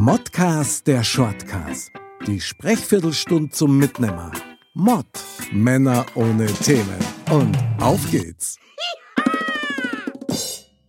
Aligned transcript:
Modcast 0.00 0.86
der 0.86 1.02
Shortcast. 1.02 1.90
Die 2.26 2.40
Sprechviertelstunde 2.40 3.50
zum 3.50 3.78
Mitnehmer. 3.78 4.30
Mod. 4.74 5.06
Männer 5.50 6.06
ohne 6.14 6.46
Themen. 6.46 6.98
Und 7.28 7.58
auf 7.80 8.08
geht's. 8.10 8.58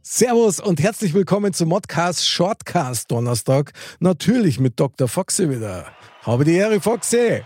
Servus 0.04 0.60
und 0.60 0.80
herzlich 0.80 1.16
willkommen 1.16 1.54
zum 1.54 1.70
Modcast 1.70 2.30
Shortcast 2.30 3.10
Donnerstag. 3.10 3.74
Natürlich 4.00 4.60
mit 4.60 4.80
Dr. 4.80 5.08
Foxy 5.08 5.50
wieder. 5.50 5.88
Habe 6.22 6.46
die 6.46 6.54
Ehre, 6.54 6.80
Foxy. 6.80 7.42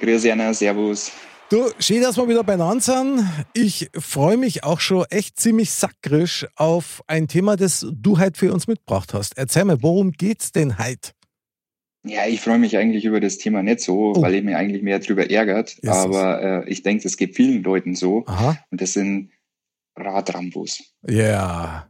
Grüß 0.00 0.24
Anna, 0.26 0.54
servus. 0.54 1.12
Du, 1.48 1.70
schön, 1.78 2.02
dass 2.02 2.16
wir 2.16 2.28
wieder 2.28 2.42
beieinander 2.42 2.80
sind. 2.80 3.24
Ich 3.54 3.88
freue 3.96 4.36
mich 4.36 4.64
auch 4.64 4.80
schon 4.80 5.04
echt 5.10 5.38
ziemlich 5.38 5.70
sackrisch 5.70 6.44
auf 6.56 7.04
ein 7.06 7.28
Thema, 7.28 7.54
das 7.54 7.86
du 7.88 8.18
heute 8.18 8.36
für 8.36 8.52
uns 8.52 8.66
mitgebracht 8.66 9.14
hast. 9.14 9.38
Erzähl 9.38 9.64
mir, 9.64 9.80
worum 9.80 10.10
geht's 10.10 10.50
denn 10.50 10.76
heute? 10.76 11.12
Ja, 12.04 12.26
ich 12.26 12.40
freue 12.40 12.58
mich 12.58 12.76
eigentlich 12.76 13.04
über 13.04 13.20
das 13.20 13.38
Thema 13.38 13.62
nicht 13.62 13.78
so, 13.78 14.12
oh. 14.16 14.22
weil 14.22 14.34
ich 14.34 14.42
mich 14.42 14.56
eigentlich 14.56 14.82
mehr 14.82 14.98
darüber 14.98 15.30
ärgert. 15.30 15.76
Jesus. 15.82 15.96
Aber 15.96 16.42
äh, 16.66 16.68
ich 16.68 16.82
denke, 16.82 17.06
es 17.06 17.16
geht 17.16 17.36
vielen 17.36 17.62
Leuten 17.62 17.94
so. 17.94 18.24
Aha. 18.26 18.58
Und 18.72 18.80
das 18.80 18.94
sind 18.94 19.30
Radrambos. 19.94 20.82
Ja. 21.08 21.88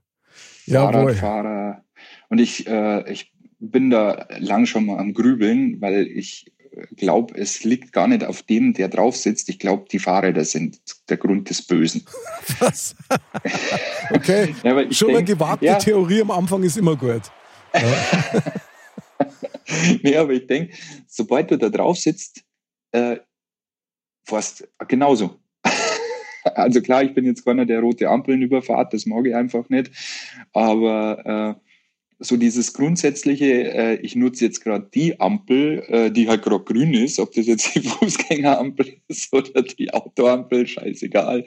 Yeah. 0.69 0.93
Fahrradfahrer. 0.93 1.83
Und 2.29 2.41
ich, 2.41 2.67
äh, 2.67 3.11
ich 3.11 3.33
bin 3.59 3.89
da 3.89 4.29
lang 4.39 4.67
schon 4.67 4.84
mal 4.84 4.99
am 4.99 5.15
Grübeln, 5.15 5.81
weil 5.81 6.07
ich 6.07 6.53
glaube, 6.97 7.35
es 7.39 7.65
liegt 7.65 7.93
gar 7.93 8.09
nicht 8.09 8.25
auf 8.25 8.43
dem, 8.43 8.75
der 8.75 8.89
drauf 8.89 9.17
sitzt. 9.17 9.49
Ich 9.49 9.59
glaube, 9.59 9.87
die 9.91 9.99
Fahrräder 9.99 10.45
sind 10.45 10.79
der 11.09 11.17
Grund 11.17 11.49
des 11.51 11.63
Bösen. 11.63 12.05
Was? 12.59 12.95
Okay. 14.11 14.55
ja, 14.63 14.93
schon 14.93 15.09
denk, 15.09 15.19
eine 15.19 15.25
gewagte 15.25 15.67
ja. 15.67 15.79
Theorie 15.79 16.23
am 16.23 16.31
Anfang 16.31 16.63
ist 16.63 16.77
immer 16.77 16.97
gut. 16.97 17.23
Ja. 17.75 17.95
nee, 20.03 20.17
aber 20.17 20.33
ich 20.33 20.47
denke, 20.47 20.75
sobald 21.07 21.51
du 21.51 21.59
da 21.59 21.69
drauf 21.69 21.99
sitzt, 21.99 22.43
äh, 22.93 23.19
fast 24.25 24.69
genauso. 24.89 25.41
also 26.45 26.81
klar, 26.81 27.03
ich 27.03 27.15
bin 27.15 27.25
jetzt 27.25 27.45
keiner, 27.45 27.67
der 27.67 27.81
rote 27.81 28.09
Ampeln 28.09 28.43
überfahrt, 28.43 28.93
das 28.93 29.07
mag 29.07 29.27
ich 29.27 29.35
einfach 29.35 29.69
nicht. 29.69 29.91
Aber 30.53 31.57
äh, 31.59 31.66
so 32.19 32.36
dieses 32.36 32.72
grundsätzliche, 32.72 33.72
äh, 33.72 33.95
ich 33.97 34.17
nutze 34.17 34.47
jetzt 34.47 34.62
gerade 34.62 34.89
die 34.95 35.20
Ampel, 35.20 35.84
äh, 35.89 36.11
die 36.11 36.28
halt 36.28 36.42
gerade 36.42 36.64
grün 36.64 36.95
ist, 36.95 37.19
ob 37.19 37.33
das 37.33 37.47
jetzt 37.47 37.75
die 37.75 37.81
Fußgängerampel 37.89 38.95
ist 39.09 39.33
oder 39.33 39.62
die 39.62 39.92
Autoampel, 39.92 40.67
scheißegal. 40.67 41.44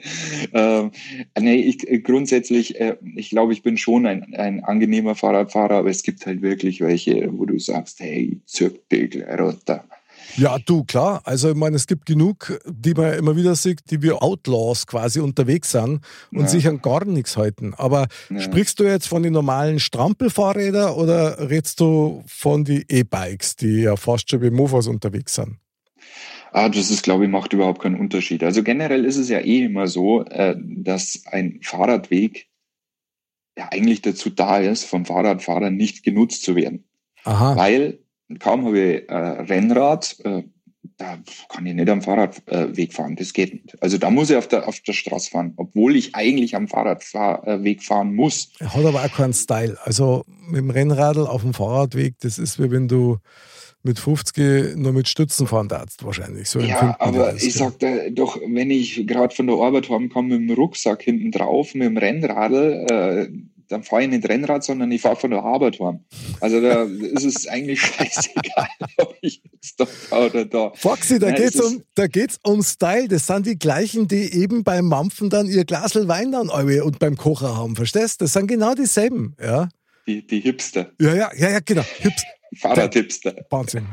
Ähm, 0.52 0.92
nee, 1.38 1.56
ich 1.56 2.04
grundsätzlich, 2.04 2.78
äh, 2.80 2.96
ich 3.16 3.30
glaube, 3.30 3.52
ich 3.52 3.62
bin 3.62 3.76
schon 3.76 4.06
ein, 4.06 4.34
ein 4.34 4.62
angenehmer 4.62 5.14
Fahrradfahrer, 5.14 5.76
aber 5.76 5.90
es 5.90 6.02
gibt 6.02 6.24
halt 6.26 6.42
wirklich 6.42 6.80
welche, 6.80 7.30
wo 7.32 7.46
du 7.46 7.58
sagst, 7.58 8.00
hey, 8.00 8.40
zirk 8.46 8.88
dich 8.88 9.16
runter. 9.38 9.84
Ja, 10.36 10.58
du, 10.58 10.84
klar. 10.84 11.22
Also, 11.24 11.50
ich 11.50 11.56
meine, 11.56 11.76
es 11.76 11.86
gibt 11.86 12.06
genug, 12.06 12.58
die 12.66 12.94
man 12.94 13.14
immer 13.14 13.36
wieder 13.36 13.54
sieht, 13.54 13.90
die 13.90 14.02
wie 14.02 14.12
Outlaws 14.12 14.86
quasi 14.86 15.20
unterwegs 15.20 15.72
sind 15.72 16.00
und 16.32 16.42
ja. 16.42 16.46
sich 16.48 16.66
an 16.68 16.80
gar 16.80 17.04
nichts 17.04 17.36
halten. 17.36 17.74
Aber 17.76 18.06
ja. 18.28 18.40
sprichst 18.40 18.80
du 18.80 18.84
jetzt 18.84 19.08
von 19.08 19.22
den 19.22 19.32
normalen 19.32 19.78
Strampelfahrrädern 19.80 20.94
oder 20.94 21.50
redest 21.50 21.80
du 21.80 22.22
von 22.26 22.64
den 22.64 22.84
E-Bikes, 22.88 23.56
die 23.56 23.82
ja 23.82 23.96
fast 23.96 24.30
schon 24.30 24.42
wie 24.42 24.50
Mofas 24.50 24.86
unterwegs 24.86 25.34
sind? 25.34 25.56
Ah, 26.52 26.68
das 26.68 26.90
ist, 26.90 27.02
glaube 27.02 27.24
ich, 27.24 27.30
macht 27.30 27.52
überhaupt 27.52 27.82
keinen 27.82 27.98
Unterschied. 27.98 28.42
Also 28.42 28.62
generell 28.62 29.04
ist 29.04 29.16
es 29.16 29.28
ja 29.28 29.38
eh 29.38 29.64
immer 29.64 29.86
so, 29.86 30.24
äh, 30.24 30.56
dass 30.58 31.22
ein 31.26 31.60
Fahrradweg 31.62 32.48
ja 33.56 33.68
eigentlich 33.70 34.02
dazu 34.02 34.30
da 34.30 34.58
ist, 34.58 34.84
vom 34.84 35.04
Fahrradfahrer 35.04 35.70
nicht 35.70 36.02
genutzt 36.02 36.42
zu 36.42 36.56
werden. 36.56 36.84
Aha. 37.24 37.56
Weil 37.56 38.00
kaum 38.38 38.66
habe 38.66 38.78
ich 38.78 39.08
äh, 39.08 39.14
Rennrad, 39.14 40.16
äh, 40.24 40.42
da 40.96 41.18
kann 41.48 41.66
ich 41.66 41.74
nicht 41.74 41.88
am 41.88 42.02
Fahrradweg 42.02 42.90
äh, 42.90 42.92
fahren. 42.92 43.16
Das 43.16 43.32
geht 43.32 43.54
nicht. 43.54 43.82
Also 43.82 43.98
da 43.98 44.10
muss 44.10 44.30
ich 44.30 44.36
auf 44.36 44.48
der, 44.48 44.68
auf 44.68 44.80
der 44.80 44.92
Straße 44.92 45.30
fahren, 45.30 45.54
obwohl 45.56 45.96
ich 45.96 46.14
eigentlich 46.14 46.54
am 46.54 46.68
Fahrradweg 46.68 47.82
fahren 47.82 48.14
muss. 48.14 48.52
Er 48.58 48.74
hat 48.74 48.84
aber 48.84 49.02
auch 49.02 49.12
keinen 49.12 49.32
Style. 49.32 49.78
Also 49.84 50.24
mit 50.46 50.58
dem 50.58 50.70
Rennradl 50.70 51.26
auf 51.26 51.42
dem 51.42 51.54
Fahrradweg, 51.54 52.16
das 52.20 52.38
ist 52.38 52.62
wie 52.62 52.70
wenn 52.70 52.88
du 52.88 53.18
mit 53.82 53.98
50 53.98 54.76
nur 54.76 54.92
mit 54.92 55.08
Stützen 55.08 55.46
fahren 55.46 55.68
darfst, 55.68 56.04
wahrscheinlich. 56.04 56.50
So 56.50 56.60
ja, 56.60 56.96
aber 56.98 57.34
ich 57.36 57.44
ja. 57.44 57.50
sag 57.50 57.78
da 57.78 58.10
doch, 58.10 58.38
wenn 58.46 58.70
ich 58.70 59.06
gerade 59.06 59.34
von 59.34 59.46
der 59.46 59.56
Arbeit 59.56 59.88
heimkomme 59.88 60.38
mit 60.38 60.50
dem 60.50 60.56
Rucksack 60.56 61.02
hinten 61.02 61.30
drauf, 61.30 61.74
mit 61.74 61.86
dem 61.86 61.96
Rennradl, 61.96 62.86
äh, 62.90 63.28
dann 63.70 63.84
fahre 63.84 64.02
ich 64.02 64.08
nicht 64.08 64.28
Rennrad, 64.28 64.64
sondern 64.64 64.90
ich 64.90 65.00
fahre 65.00 65.16
von 65.16 65.30
der 65.30 65.42
Arbeit 65.44 65.78
heim. 65.78 66.04
Also 66.40 66.60
da 66.60 66.82
ist 66.82 67.24
es 67.24 67.46
eigentlich 67.46 67.80
scheißegal, 67.80 68.68
ob 68.98 69.14
ich 69.20 69.42
jetzt 69.44 69.78
da 69.78 69.86
oder 70.16 70.44
da. 70.44 70.72
Foxy, 70.74 71.20
da 71.20 71.30
geht 71.30 71.54
es 71.54 71.60
um, 71.60 71.82
da 71.94 72.08
geht's 72.08 72.40
um 72.42 72.62
Style. 72.62 73.06
Das 73.06 73.28
sind 73.28 73.46
die 73.46 73.58
gleichen, 73.58 74.08
die 74.08 74.34
eben 74.34 74.64
beim 74.64 74.86
Mampfen 74.86 75.30
dann 75.30 75.46
ihr 75.46 75.64
Glasel 75.64 76.08
Wein 76.08 76.32
dann 76.32 76.50
und 76.50 76.98
beim 76.98 77.16
Kocher 77.16 77.56
haben. 77.56 77.76
Verstehst? 77.76 78.20
Das 78.20 78.32
sind 78.32 78.48
genau 78.48 78.74
dieselben, 78.74 79.36
ja. 79.40 79.68
Die, 80.06 80.26
die 80.26 80.40
Hipster. 80.40 80.90
Ja, 81.00 81.14
ja, 81.14 81.30
ja, 81.36 81.50
ja, 81.50 81.60
genau. 81.64 81.84
Hips 81.98 82.24
Fahrradhipster. 82.56 83.36
Wahnsinn. 83.50 83.86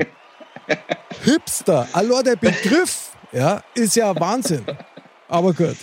Hipster, 1.23 1.87
allein 1.93 2.23
der 2.23 2.35
Begriff, 2.35 3.11
ja, 3.31 3.63
ist 3.75 3.95
ja 3.95 4.19
Wahnsinn. 4.19 4.65
Aber 5.27 5.53
gut. 5.53 5.77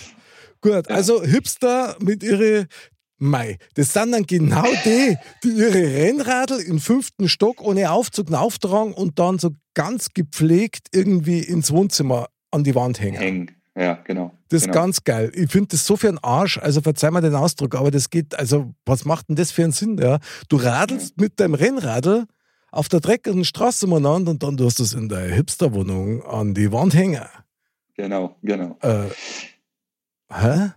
Gut, 0.59 0.89
also 0.89 1.23
Hipster 1.23 1.95
mit 2.01 2.23
ihren 2.23 2.67
Mei, 3.17 3.57
das 3.75 3.93
sind 3.93 4.11
dann 4.11 4.25
genau 4.25 4.65
die, 4.83 5.17
die 5.43 5.49
ihre 5.49 5.73
Rennradl 5.73 6.59
im 6.59 6.79
fünften 6.79 7.29
Stock 7.29 7.61
ohne 7.61 7.91
Aufzug 7.91 8.31
auftragen 8.33 8.93
und 8.93 9.19
dann 9.19 9.39
so 9.39 9.51
ganz 9.73 10.09
gepflegt 10.13 10.87
irgendwie 10.91 11.39
ins 11.39 11.71
Wohnzimmer 11.71 12.27
an 12.51 12.63
die 12.63 12.75
Wand 12.75 12.99
hängen. 12.99 13.17
Hängen, 13.17 13.51
ja, 13.75 13.95
genau. 14.03 14.33
Das 14.49 14.61
ist 14.61 14.67
genau. 14.67 14.81
ganz 14.81 15.03
geil. 15.03 15.31
Ich 15.33 15.49
finde 15.51 15.69
das 15.69 15.85
so 15.85 15.95
für 15.95 16.09
einen 16.09 16.17
Arsch, 16.19 16.57
also 16.57 16.81
verzeih 16.81 17.11
mir 17.11 17.21
den 17.21 17.35
Ausdruck, 17.35 17.75
aber 17.75 17.89
das 17.89 18.09
geht, 18.09 18.37
also 18.37 18.73
was 18.85 19.05
macht 19.05 19.29
denn 19.29 19.37
das 19.37 19.51
für 19.51 19.63
einen 19.63 19.71
Sinn? 19.71 19.97
Ja? 19.97 20.19
Du 20.49 20.57
radelst 20.57 21.19
mit 21.19 21.39
deinem 21.39 21.53
Rennradl 21.53 22.25
auf 22.71 22.89
der 22.89 22.99
dreckigen 22.99 23.45
Straße 23.45 23.85
umeinander 23.85 24.31
und 24.31 24.43
dann 24.43 24.57
tust 24.57 24.79
du 24.79 24.83
es 24.83 24.93
in 24.93 25.07
der 25.07 25.33
Hipsterwohnung 25.33 26.23
an 26.23 26.53
die 26.53 26.71
Wand 26.71 26.93
hängen. 26.93 27.23
Genau, 27.95 28.35
genau. 28.43 28.77
Äh, 28.81 29.07
hä? 30.29 30.71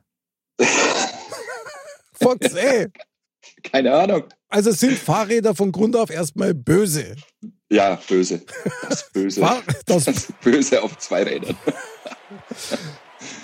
Fox, 2.28 2.54
ey. 2.54 2.86
Keine 3.62 3.94
Ahnung. 3.94 4.24
Also 4.48 4.72
sind 4.72 4.98
Fahrräder 4.98 5.54
von 5.54 5.72
Grund 5.72 5.96
auf 5.96 6.10
erstmal 6.10 6.54
böse. 6.54 7.16
Ja, 7.70 7.98
böse. 8.08 8.42
Das 8.88 9.10
Böse. 9.12 9.46
das, 9.86 10.04
das 10.04 10.32
Böse 10.42 10.82
auf 10.82 10.98
zwei 10.98 11.22
Rädern. 11.22 11.56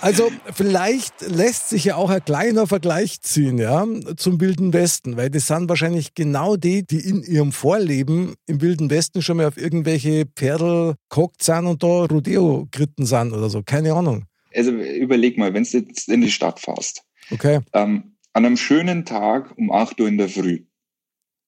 Also 0.01 0.31
vielleicht 0.53 1.21
lässt 1.21 1.69
sich 1.69 1.85
ja 1.85 1.95
auch 1.95 2.09
ein 2.09 2.23
kleiner 2.23 2.67
Vergleich 2.67 3.21
ziehen, 3.21 3.57
ja, 3.57 3.85
zum 4.17 4.39
Wilden 4.39 4.73
Westen, 4.73 5.17
weil 5.17 5.29
das 5.29 5.47
sind 5.47 5.69
wahrscheinlich 5.69 6.13
genau 6.13 6.55
die, 6.55 6.85
die 6.85 6.99
in 6.99 7.23
ihrem 7.23 7.51
Vorleben 7.51 8.35
im 8.45 8.61
Wilden 8.61 8.89
Westen 8.89 9.21
schon 9.21 9.37
mal 9.37 9.47
auf 9.47 9.57
irgendwelche 9.57 10.25
Pferdel 10.35 10.95
gehockt 11.09 11.43
sind 11.43 11.65
und 11.65 11.81
da 11.83 12.05
Rodeo 12.05 12.67
geritten 12.71 13.05
sind 13.05 13.33
oder 13.33 13.49
so, 13.49 13.63
keine 13.63 13.93
Ahnung. 13.93 14.25
Also 14.53 14.71
überleg 14.71 15.37
mal, 15.37 15.53
wenn 15.53 15.63
du 15.63 15.77
jetzt 15.77 16.07
in 16.07 16.21
die 16.21 16.31
Stadt 16.31 16.59
fährst. 16.59 17.03
Okay. 17.31 17.59
Ähm, 17.73 18.14
an 18.35 18.45
einem 18.45 18.57
schönen 18.57 19.05
Tag 19.05 19.57
um 19.57 19.71
8 19.71 19.99
Uhr 20.01 20.09
in 20.09 20.17
der 20.17 20.27
Früh. 20.27 20.65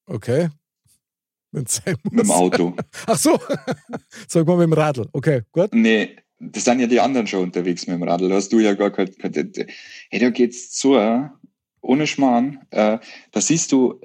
Okay. 0.05 0.47
Mit 1.51 1.81
dem 1.85 2.31
Auto. 2.31 2.75
Ach 3.07 3.17
so. 3.17 3.37
Sag 4.27 4.47
mal 4.47 4.55
mit 4.55 4.67
dem 4.67 4.73
Radl. 4.73 5.09
Okay, 5.11 5.41
gut. 5.51 5.73
Nee, 5.73 6.15
das 6.39 6.63
sind 6.63 6.79
ja 6.79 6.87
die 6.87 7.01
anderen 7.01 7.27
schon 7.27 7.43
unterwegs 7.43 7.87
mit 7.87 7.95
dem 7.95 8.03
Radl. 8.03 8.29
Da 8.29 8.35
hast 8.35 8.53
du 8.53 8.59
ja 8.59 8.73
gar 8.73 8.91
kein. 8.91 9.09
Hey, 9.19 10.19
da 10.19 10.29
geht's 10.29 10.71
zu, 10.71 10.97
ohne 11.81 12.07
Schmarrn. 12.07 12.65
Äh, 12.69 12.99
da 13.31 13.41
siehst 13.41 13.73
du 13.73 13.99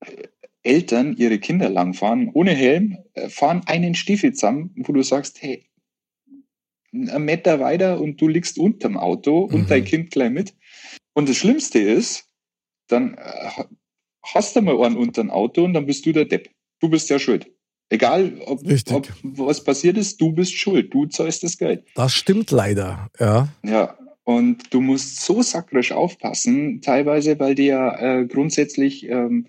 äh, 0.00 0.28
Eltern 0.62 1.14
ihre 1.18 1.38
Kinder 1.38 1.68
langfahren, 1.68 2.30
ohne 2.32 2.52
Helm, 2.52 2.96
äh, 3.12 3.28
fahren 3.28 3.62
einen 3.66 3.94
Stiefel 3.94 4.32
zusammen, 4.32 4.74
wo 4.76 4.94
du 4.94 5.02
sagst, 5.02 5.42
hey, 5.42 5.68
einen 6.90 7.24
Meter 7.24 7.60
weiter 7.60 8.00
und 8.00 8.18
du 8.18 8.28
liegst 8.28 8.58
unterm 8.58 8.96
Auto 8.96 9.40
und 9.40 9.62
mhm. 9.62 9.66
dein 9.66 9.84
Kind 9.84 10.10
gleich 10.10 10.30
mit. 10.30 10.54
Und 11.14 11.28
das 11.28 11.36
Schlimmste 11.36 11.78
ist, 11.78 12.28
dann 12.88 13.14
äh, 13.14 13.64
hast 14.22 14.56
du 14.56 14.60
mal 14.60 14.84
einen 14.84 14.96
unter 14.96 15.22
ein 15.22 15.30
Auto 15.30 15.64
und 15.64 15.74
dann 15.74 15.86
bist 15.86 16.04
du 16.06 16.12
der 16.12 16.26
Depp. 16.26 16.50
Du 16.80 16.88
bist 16.88 17.08
ja 17.08 17.18
schuld. 17.18 17.50
Egal, 17.88 18.40
ob, 18.46 18.60
ob, 18.90 19.08
was 19.22 19.62
passiert 19.62 19.96
ist, 19.96 20.20
du 20.20 20.32
bist 20.32 20.54
schuld. 20.54 20.92
Du 20.92 21.06
zahlst 21.06 21.42
das 21.42 21.58
Geld. 21.58 21.84
Das 21.94 22.12
stimmt 22.12 22.50
leider, 22.50 23.08
ja. 23.20 23.48
Ja, 23.62 23.96
und 24.24 24.72
du 24.72 24.80
musst 24.80 25.20
so 25.20 25.42
sakrisch 25.42 25.92
aufpassen, 25.92 26.80
teilweise, 26.80 27.38
weil 27.38 27.54
die 27.54 27.66
ja 27.66 27.96
äh, 27.98 28.26
grundsätzlich, 28.26 29.08
ähm, 29.08 29.48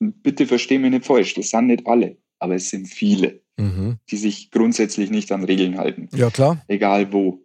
bitte 0.00 0.46
versteh 0.46 0.78
mich 0.78 0.90
nicht 0.90 1.06
falsch, 1.06 1.34
das 1.34 1.50
sind 1.50 1.68
nicht 1.68 1.86
alle, 1.86 2.18
aber 2.40 2.56
es 2.56 2.68
sind 2.68 2.88
viele, 2.88 3.42
mhm. 3.56 3.98
die 4.10 4.16
sich 4.16 4.50
grundsätzlich 4.50 5.10
nicht 5.10 5.30
an 5.30 5.44
Regeln 5.44 5.78
halten. 5.78 6.08
Ja, 6.14 6.30
klar. 6.30 6.62
Egal 6.66 7.12
wo. 7.12 7.42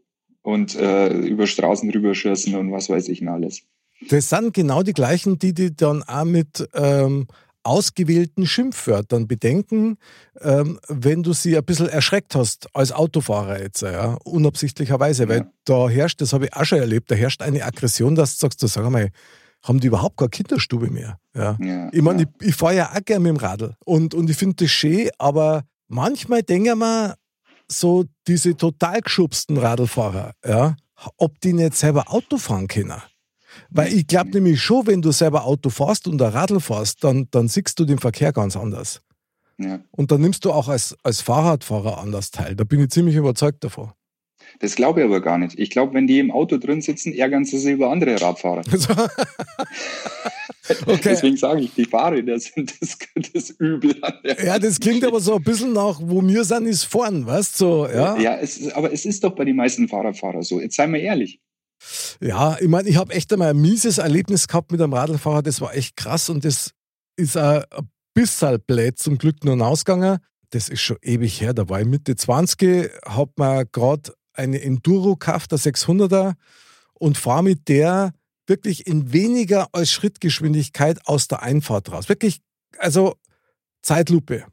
Und 0.47 0.75
äh, 0.75 1.09
über 1.09 1.45
Straßen 1.45 1.89
rüberschießen 1.91 2.55
und 2.55 2.71
was 2.71 2.89
weiß 2.89 3.09
ich 3.09 3.21
und 3.21 3.27
alles. 3.27 3.63
Das 4.09 4.29
sind 4.29 4.53
genau 4.53 4.81
die 4.81 4.93
gleichen, 4.93 5.37
die 5.39 5.53
die 5.53 5.75
dann 5.75 6.03
auch 6.03 6.23
mit 6.23 6.69
ähm, 6.73 7.27
ausgewählten 7.63 8.45
Schimpfwörtern 8.45 9.27
bedenken, 9.27 9.97
ähm, 10.39 10.79
wenn 10.87 11.21
du 11.21 11.33
sie 11.33 11.57
ein 11.57 11.65
bisschen 11.65 11.89
erschreckt 11.89 12.33
hast 12.33 12.73
als 12.73 12.93
Autofahrer 12.93 13.61
jetzt, 13.61 13.81
ja, 13.81 14.17
unabsichtlicherweise, 14.23 15.23
ja. 15.23 15.29
weil 15.29 15.51
da 15.65 15.89
herrscht, 15.89 16.21
das 16.21 16.31
habe 16.31 16.45
ich 16.45 16.53
auch 16.53 16.63
schon 16.63 16.79
erlebt, 16.79 17.11
da 17.11 17.15
herrscht 17.15 17.41
eine 17.41 17.65
Aggression, 17.65 18.15
dass 18.15 18.37
du 18.37 18.45
sagst, 18.45 18.63
du 18.63 18.67
sag 18.67 18.89
mal, 18.89 19.09
haben 19.63 19.81
die 19.81 19.87
überhaupt 19.87 20.15
keine 20.15 20.29
Kinderstube 20.29 20.89
mehr? 20.89 21.19
Ja. 21.35 21.57
ja 21.59 21.89
ich 21.91 22.01
meine, 22.01 22.21
ja. 22.21 22.29
ich, 22.39 22.47
ich 22.47 22.55
fahre 22.55 22.75
ja 22.77 22.91
auch 22.95 23.03
gerne 23.03 23.29
mit 23.29 23.31
dem 23.31 23.45
Radl 23.45 23.73
und, 23.83 24.13
und 24.13 24.29
ich 24.29 24.37
finde 24.37 24.55
das 24.63 24.71
schön, 24.71 25.09
aber 25.17 25.63
manchmal 25.89 26.41
denke 26.41 26.69
ich 26.69 26.75
mir, 26.77 27.15
so 27.67 28.05
diese 28.27 28.55
total 28.55 29.01
geschubsten 29.01 29.57
Radlfahrer, 29.57 30.33
ja, 30.45 30.75
ob 31.17 31.39
die 31.41 31.53
nicht 31.53 31.75
selber 31.75 32.11
Auto 32.11 32.37
fahren 32.37 32.67
können. 32.67 33.01
Weil 33.69 33.93
ich 33.93 34.07
glaube 34.07 34.31
nämlich 34.31 34.61
schon, 34.61 34.87
wenn 34.87 35.01
du 35.01 35.11
selber 35.11 35.45
Auto 35.45 35.69
fährst 35.69 36.07
und 36.07 36.21
ein 36.21 36.29
Radl 36.29 36.59
fährst, 36.59 37.03
dann, 37.03 37.27
dann 37.31 37.47
siehst 37.47 37.79
du 37.79 37.85
den 37.85 37.97
Verkehr 37.97 38.31
ganz 38.31 38.55
anders. 38.55 39.01
Ja. 39.57 39.79
Und 39.91 40.11
dann 40.11 40.21
nimmst 40.21 40.45
du 40.45 40.51
auch 40.51 40.67
als, 40.67 40.95
als 41.03 41.21
Fahrradfahrer 41.21 41.97
anders 41.97 42.31
teil. 42.31 42.55
Da 42.55 42.63
bin 42.63 42.79
ich 42.81 42.89
ziemlich 42.89 43.15
überzeugt 43.15 43.63
davon. 43.63 43.91
Das 44.59 44.75
glaube 44.75 45.01
ich 45.01 45.05
aber 45.05 45.21
gar 45.21 45.37
nicht. 45.37 45.57
Ich 45.59 45.69
glaube, 45.71 45.93
wenn 45.93 46.07
die 46.07 46.19
im 46.19 46.31
Auto 46.31 46.57
drin 46.57 46.81
sitzen, 46.81 47.13
ärgern 47.13 47.45
sie 47.45 47.57
sich 47.57 47.73
über 47.73 47.89
andere 47.91 48.21
Radfahrer. 48.21 48.61
okay. 50.85 50.99
Deswegen 51.03 51.37
sage 51.37 51.61
ich, 51.61 51.73
die 51.73 51.85
Fahrräder 51.85 52.39
sind 52.39 52.73
das, 52.81 52.97
das 53.33 53.49
Übel. 53.51 53.95
ja, 54.43 54.59
das 54.59 54.79
klingt 54.79 55.03
aber 55.05 55.19
so 55.19 55.35
ein 55.35 55.43
bisschen 55.43 55.73
nach, 55.73 55.99
wo 56.01 56.21
wir 56.21 56.43
sind, 56.43 56.67
ist 56.67 56.83
vorn, 56.83 57.25
weißt 57.25 57.59
du? 57.59 57.65
So, 57.65 57.87
ja, 57.87 58.17
ja 58.17 58.37
es, 58.37 58.71
aber 58.71 58.91
es 58.91 59.05
ist 59.05 59.23
doch 59.23 59.35
bei 59.35 59.45
den 59.45 59.55
meisten 59.55 59.87
Fahrradfahrern 59.87 60.43
so. 60.43 60.59
Jetzt 60.59 60.75
seien 60.75 60.93
wir 60.93 60.99
ehrlich. 60.99 61.39
Ja, 62.21 62.57
ich 62.59 62.67
meine, 62.67 62.89
ich 62.89 62.97
habe 62.97 63.13
echt 63.13 63.31
einmal 63.31 63.51
ein 63.51 63.61
mieses 63.61 63.97
Erlebnis 63.97 64.47
gehabt 64.47 64.71
mit 64.71 64.81
einem 64.81 64.93
Radlfahrer, 64.93 65.43
das 65.43 65.61
war 65.61 65.75
echt 65.75 65.95
krass 65.95 66.29
und 66.29 66.43
das 66.43 66.71
ist 67.15 67.37
ein 67.37 67.63
bisschen 68.13 68.59
blöd 68.65 68.97
zum 68.97 69.17
Glück 69.17 69.43
nur 69.43 69.59
ausgegangen. 69.65 70.19
Das 70.51 70.69
ist 70.69 70.81
schon 70.81 70.97
ewig 71.01 71.41
her, 71.41 71.53
da 71.53 71.69
war 71.69 71.81
ich 71.81 71.87
Mitte 71.87 72.15
20, 72.15 72.89
habe 73.05 73.31
mir 73.37 73.65
gerade 73.65 74.13
eine 74.33 74.61
Enduro 74.61 75.15
gekauft, 75.15 75.51
der 75.51 75.59
600er, 75.59 76.33
und 76.93 77.17
fahre 77.17 77.43
mit 77.43 77.67
der 77.67 78.13
wirklich 78.47 78.87
in 78.87 79.13
weniger 79.13 79.67
als 79.73 79.91
Schrittgeschwindigkeit 79.91 81.05
aus 81.05 81.27
der 81.27 81.43
Einfahrt 81.43 81.91
raus. 81.91 82.09
Wirklich, 82.09 82.41
also 82.77 83.15
Zeitlupe. 83.81 84.45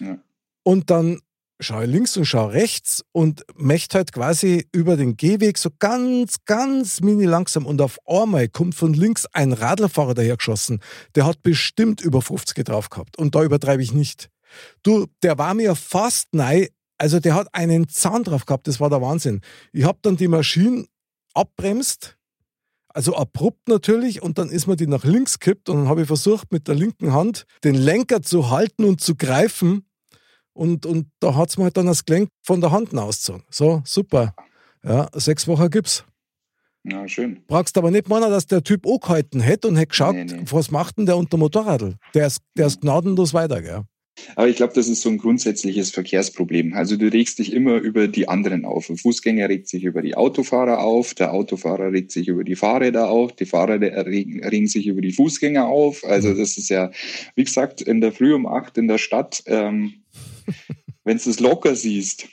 Ja. 0.00 0.18
Und 0.62 0.90
dann 0.90 1.20
schaue 1.60 1.86
links 1.86 2.16
und 2.16 2.26
schaue 2.26 2.52
rechts 2.52 3.04
und 3.12 3.44
möchte 3.54 3.98
halt 3.98 4.12
quasi 4.12 4.68
über 4.72 4.96
den 4.96 5.16
Gehweg 5.16 5.56
so 5.58 5.70
ganz, 5.78 6.36
ganz 6.44 7.00
mini 7.00 7.24
langsam 7.24 7.66
und 7.66 7.80
auf 7.80 7.98
einmal 8.06 8.48
kommt 8.48 8.74
von 8.74 8.92
links 8.92 9.26
ein 9.32 9.52
Radlerfahrer 9.52 10.14
dahergeschossen. 10.14 10.80
Der 11.14 11.24
hat 11.24 11.42
bestimmt 11.42 12.00
über 12.00 12.20
50 12.20 12.64
drauf 12.64 12.90
gehabt 12.90 13.16
und 13.18 13.34
da 13.34 13.42
übertreibe 13.42 13.82
ich 13.82 13.92
nicht. 13.92 14.28
Du, 14.82 15.06
der 15.22 15.38
war 15.38 15.54
mir 15.54 15.74
fast 15.74 16.28
nein, 16.32 16.68
also 16.98 17.20
der 17.20 17.34
hat 17.34 17.48
einen 17.54 17.88
Zahn 17.88 18.24
drauf 18.24 18.46
gehabt, 18.46 18.68
das 18.68 18.80
war 18.80 18.90
der 18.90 19.02
Wahnsinn. 19.02 19.40
Ich 19.72 19.84
habe 19.84 19.98
dann 20.02 20.16
die 20.16 20.28
Maschine 20.28 20.86
abbremst, 21.34 22.15
also 22.96 23.14
abrupt 23.14 23.68
natürlich, 23.68 24.22
und 24.22 24.38
dann 24.38 24.48
ist 24.48 24.66
mir 24.66 24.74
die 24.74 24.86
nach 24.86 25.04
links 25.04 25.38
kippt 25.38 25.68
und 25.68 25.76
dann 25.76 25.88
habe 25.88 26.00
ich 26.00 26.06
versucht, 26.06 26.50
mit 26.50 26.66
der 26.66 26.74
linken 26.74 27.12
Hand 27.12 27.44
den 27.62 27.74
Lenker 27.74 28.22
zu 28.22 28.48
halten 28.48 28.84
und 28.84 29.02
zu 29.02 29.16
greifen 29.16 29.86
und, 30.54 30.86
und 30.86 31.06
da 31.20 31.34
hat 31.34 31.50
es 31.50 31.58
mir 31.58 31.64
halt 31.64 31.76
dann 31.76 31.86
das 31.86 32.06
Gelenk 32.06 32.30
von 32.42 32.62
der 32.62 32.72
Hand 32.72 32.96
ausgezogen. 32.96 33.42
So, 33.50 33.82
super. 33.84 34.34
Ja, 34.82 35.08
sechs 35.12 35.46
Wochen 35.46 35.68
gibt's. 35.68 36.04
Ja, 36.84 37.06
schön. 37.06 37.42
Brauchst 37.46 37.76
aber 37.76 37.90
nicht 37.90 38.08
meinen, 38.08 38.30
dass 38.30 38.46
der 38.46 38.64
Typ 38.64 38.86
auch 38.86 39.00
gehalten 39.00 39.40
hätte 39.40 39.68
und 39.68 39.76
hätte 39.76 39.88
geschaut, 39.88 40.14
nee, 40.14 40.24
nee. 40.24 40.44
was 40.50 40.70
macht 40.70 40.96
denn 40.96 41.04
der 41.04 41.18
unter 41.18 41.36
Motorradl? 41.36 41.96
Der 42.14 42.28
ist, 42.28 42.40
der 42.56 42.68
ist 42.68 42.80
gnadenlos 42.80 43.34
weiter, 43.34 43.60
gell? 43.60 43.82
Aber 44.34 44.48
ich 44.48 44.56
glaube, 44.56 44.72
das 44.74 44.88
ist 44.88 45.02
so 45.02 45.08
ein 45.08 45.18
grundsätzliches 45.18 45.90
Verkehrsproblem. 45.90 46.74
Also 46.74 46.96
du 46.96 47.12
regst 47.12 47.38
dich 47.38 47.52
immer 47.52 47.76
über 47.76 48.08
die 48.08 48.28
anderen 48.28 48.64
auf. 48.64 48.88
Ein 48.88 48.96
Fußgänger 48.96 49.48
regt 49.48 49.68
sich 49.68 49.84
über 49.84 50.02
die 50.02 50.16
Autofahrer 50.16 50.80
auf, 50.80 51.14
der 51.14 51.32
Autofahrer 51.32 51.92
regt 51.92 52.10
sich 52.10 52.28
über 52.28 52.44
die 52.44 52.56
Fahrräder 52.56 53.10
auf, 53.10 53.34
die 53.34 53.46
Fahrräder 53.46 54.06
regen, 54.06 54.42
regen 54.42 54.68
sich 54.68 54.86
über 54.86 55.00
die 55.00 55.12
Fußgänger 55.12 55.66
auf. 55.66 56.04
Also 56.04 56.30
mhm. 56.30 56.38
das 56.38 56.56
ist 56.56 56.70
ja, 56.70 56.90
wie 57.34 57.44
gesagt, 57.44 57.82
in 57.82 58.00
der 58.00 58.12
Früh 58.12 58.34
um 58.34 58.46
acht 58.46 58.78
in 58.78 58.88
der 58.88 58.98
Stadt 58.98 59.42
ähm, 59.46 60.02
wenn 61.04 61.18
du 61.18 61.30
es 61.30 61.40
locker 61.40 61.74
siehst, 61.74 62.28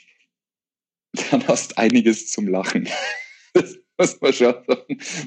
dann 1.30 1.46
hast 1.46 1.78
einiges 1.78 2.28
zum 2.30 2.48
Lachen. 2.48 2.88
Das 3.56 3.78
muss 3.98 4.20
man 4.20 4.32
sagen, 4.32 4.76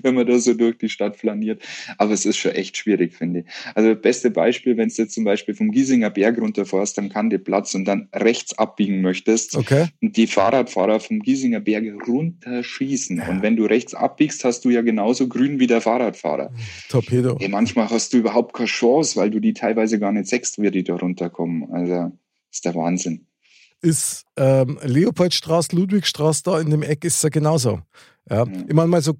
wenn 0.01 0.15
man 0.15 0.27
da 0.27 0.37
so 0.39 0.53
durch 0.53 0.77
die 0.77 0.89
Stadt 0.89 1.15
flaniert. 1.15 1.61
Aber 1.97 2.11
es 2.11 2.25
ist 2.25 2.37
schon 2.37 2.51
echt 2.51 2.77
schwierig, 2.77 3.13
finde 3.13 3.41
ich. 3.41 3.45
Also 3.75 3.93
das 3.93 4.01
beste 4.01 4.31
Beispiel, 4.31 4.75
wenn 4.77 4.89
du 4.89 4.95
jetzt 4.95 5.13
zum 5.13 5.23
Beispiel 5.23 5.55
vom 5.55 5.71
Giesinger 5.71 6.09
Berg 6.09 6.39
runterfährst, 6.39 6.97
dann 6.97 7.09
kann 7.09 7.29
dir 7.29 7.39
Platz 7.39 7.73
und 7.75 7.85
dann 7.85 8.09
rechts 8.13 8.57
abbiegen 8.57 9.01
möchtest 9.01 9.55
okay. 9.55 9.87
und 10.01 10.17
die 10.17 10.27
Fahrradfahrer 10.27 10.99
vom 10.99 11.19
Giesinger 11.19 11.61
Berg 11.61 11.85
runterschießen. 12.07 13.17
Ja. 13.17 13.29
Und 13.29 13.41
wenn 13.41 13.55
du 13.55 13.65
rechts 13.65 13.93
abbiegst, 13.93 14.43
hast 14.43 14.65
du 14.65 14.69
ja 14.69 14.81
genauso 14.81 15.27
grün 15.27 15.59
wie 15.59 15.67
der 15.67 15.81
Fahrradfahrer. 15.81 16.51
Torpedo. 16.89 17.37
Hey, 17.39 17.49
manchmal 17.49 17.89
hast 17.89 18.13
du 18.13 18.17
überhaupt 18.17 18.53
keine 18.53 18.67
Chance, 18.67 19.15
weil 19.15 19.29
du 19.29 19.39
die 19.39 19.53
teilweise 19.53 19.99
gar 19.99 20.11
nicht 20.11 20.27
sechst, 20.27 20.61
wie 20.61 20.71
die 20.71 20.83
da 20.83 20.95
runterkommen. 20.95 21.71
Also 21.71 22.11
ist 22.51 22.65
der 22.65 22.75
Wahnsinn. 22.75 23.25
Ist 23.81 24.25
ähm, 24.37 24.79
Leopoldstraße, 24.81 25.75
Ludwigstraße 25.75 26.41
da 26.43 26.59
in 26.59 26.71
dem 26.71 26.81
Eck 26.81 27.05
ist 27.05 27.23
ja 27.23 27.29
genauso. 27.29 27.81
Ja. 28.29 28.45
Mhm. 28.45 28.65
Ich 28.67 28.73
meine 28.73 28.87
mal 28.87 29.01
so, 29.01 29.13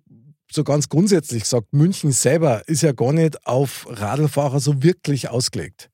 so 0.52 0.64
ganz 0.64 0.90
grundsätzlich 0.90 1.46
sagt, 1.46 1.74
München 1.74 2.12
selber 2.12 2.68
ist 2.68 2.82
ja 2.82 2.92
gar 2.92 3.14
nicht 3.14 3.46
auf 3.46 3.88
Radlfahrer 3.90 4.60
so 4.60 4.84
wirklich 4.84 5.30
ausgelegt. 5.30 5.90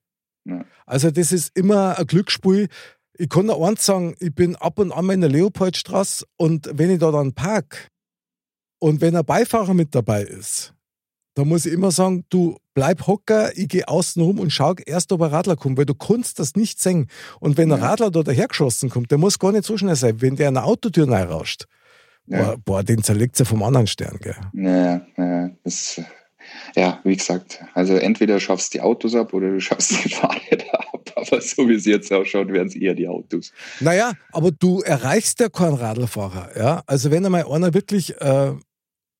Mhm. 0.45 0.65
Also 0.85 1.11
das 1.11 1.31
ist 1.31 1.55
immer 1.57 1.97
ein 1.97 2.07
Glücksspiel. 2.07 2.67
Ich 3.15 3.29
kann 3.29 3.47
da 3.47 3.55
eins 3.55 3.85
sagen, 3.85 4.15
ich 4.19 4.33
bin 4.33 4.55
ab 4.55 4.79
und 4.79 4.91
an 4.91 5.05
mal 5.05 5.13
in 5.13 5.21
der 5.21 5.29
Leopoldstraße 5.29 6.25
und 6.37 6.69
wenn 6.73 6.89
ich 6.89 6.99
da 6.99 7.11
dann 7.11 7.33
park 7.33 7.89
und 8.79 9.01
wenn 9.01 9.15
ein 9.15 9.25
Beifahrer 9.25 9.73
mit 9.73 9.93
dabei 9.93 10.23
ist, 10.23 10.73
da 11.35 11.45
muss 11.45 11.65
ich 11.65 11.73
immer 11.73 11.91
sagen, 11.91 12.25
du 12.29 12.57
bleib 12.73 13.07
hocker, 13.07 13.57
ich 13.57 13.67
gehe 13.67 13.87
außen 13.87 14.21
rum 14.21 14.39
und 14.39 14.51
schau 14.51 14.75
erst, 14.85 15.11
ob 15.11 15.21
ein 15.21 15.31
Radler 15.31 15.55
kommt, 15.55 15.77
weil 15.77 15.85
du 15.85 15.95
kannst 15.95 16.39
das 16.39 16.55
nicht 16.55 16.79
sehen. 16.79 17.07
Und 17.39 17.57
wenn 17.57 17.71
ein 17.71 17.81
Radler 17.81 18.11
da 18.11 18.21
dahergeschossen 18.21 18.89
kommt, 18.89 19.09
der 19.09 19.17
muss 19.17 19.39
gar 19.39 19.51
nicht 19.51 19.65
so 19.65 19.77
schnell 19.77 19.95
sein. 19.95 20.21
Wenn 20.21 20.35
der 20.35 20.49
eine 20.49 20.63
Autotür 20.63 21.09
rauscht, 21.09 21.65
ja. 22.27 22.43
boah, 22.43 22.57
boah, 22.63 22.83
den 22.83 23.03
zerlegt 23.03 23.39
er 23.39 23.45
vom 23.45 23.63
anderen 23.63 23.87
Stern, 23.87 24.17
gell? 24.21 24.35
Ja, 24.53 25.05
ja, 25.17 25.49
das, 25.63 26.01
ja, 26.75 26.99
wie 27.03 27.15
gesagt, 27.15 27.63
also 27.73 27.95
entweder 27.95 28.39
schaffst 28.39 28.73
du 28.73 28.77
die 28.77 28.81
Autos 28.81 29.15
ab 29.15 29.33
oder 29.33 29.49
du 29.49 29.59
schaffst 29.59 29.91
die 29.91 30.09
Fahrräder 30.13 30.79
ab. 30.93 31.11
Aber 31.15 31.41
so 31.41 31.67
wie 31.67 31.75
es 31.75 31.85
jetzt 31.85 32.11
ausschaut, 32.11 32.47
werden 32.49 32.67
es 32.67 32.75
eher 32.75 32.95
die 32.95 33.07
Autos. 33.07 33.51
Naja, 33.79 34.13
aber 34.31 34.51
du 34.51 34.81
erreichst 34.81 35.39
ja 35.39 35.49
keinen 35.49 35.75
Radlfahrer, 35.75 36.57
ja? 36.57 36.83
Also 36.87 37.11
wenn 37.11 37.25
einmal 37.25 37.45
einer 37.45 37.73
wirklich 37.73 38.19
äh, 38.19 38.53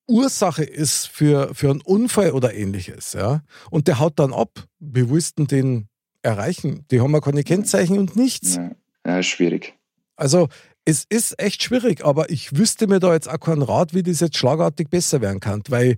Ursache 0.07 0.63
ist 0.63 1.07
für, 1.07 1.53
für 1.53 1.69
einen 1.69 1.81
Unfall 1.81 2.31
oder 2.31 2.53
ähnliches, 2.53 3.13
ja, 3.13 3.41
und 3.69 3.87
der 3.87 3.99
haut 3.99 4.19
dann 4.19 4.33
ab, 4.33 4.65
wie 4.79 5.09
willst 5.09 5.39
du 5.39 5.45
den 5.45 5.87
erreichen? 6.23 6.85
Die 6.91 6.99
haben 6.99 7.13
ja 7.13 7.21
keine 7.21 7.43
Kennzeichen 7.43 7.97
und 7.97 8.15
nichts. 8.15 8.55
Ja, 8.55 8.71
ja 9.05 9.23
schwierig. 9.23 9.73
Also 10.15 10.49
es 10.85 11.05
ist 11.07 11.39
echt 11.39 11.63
schwierig, 11.63 12.03
aber 12.03 12.29
ich 12.29 12.57
wüsste 12.57 12.87
mir 12.87 12.99
da 12.99 13.13
jetzt 13.13 13.29
auch 13.29 13.39
keinen 13.39 13.61
Rat, 13.61 13.93
wie 13.93 14.03
das 14.03 14.19
jetzt 14.19 14.37
schlagartig 14.37 14.89
besser 14.89 15.21
werden 15.21 15.39
kann, 15.39 15.63
weil 15.69 15.97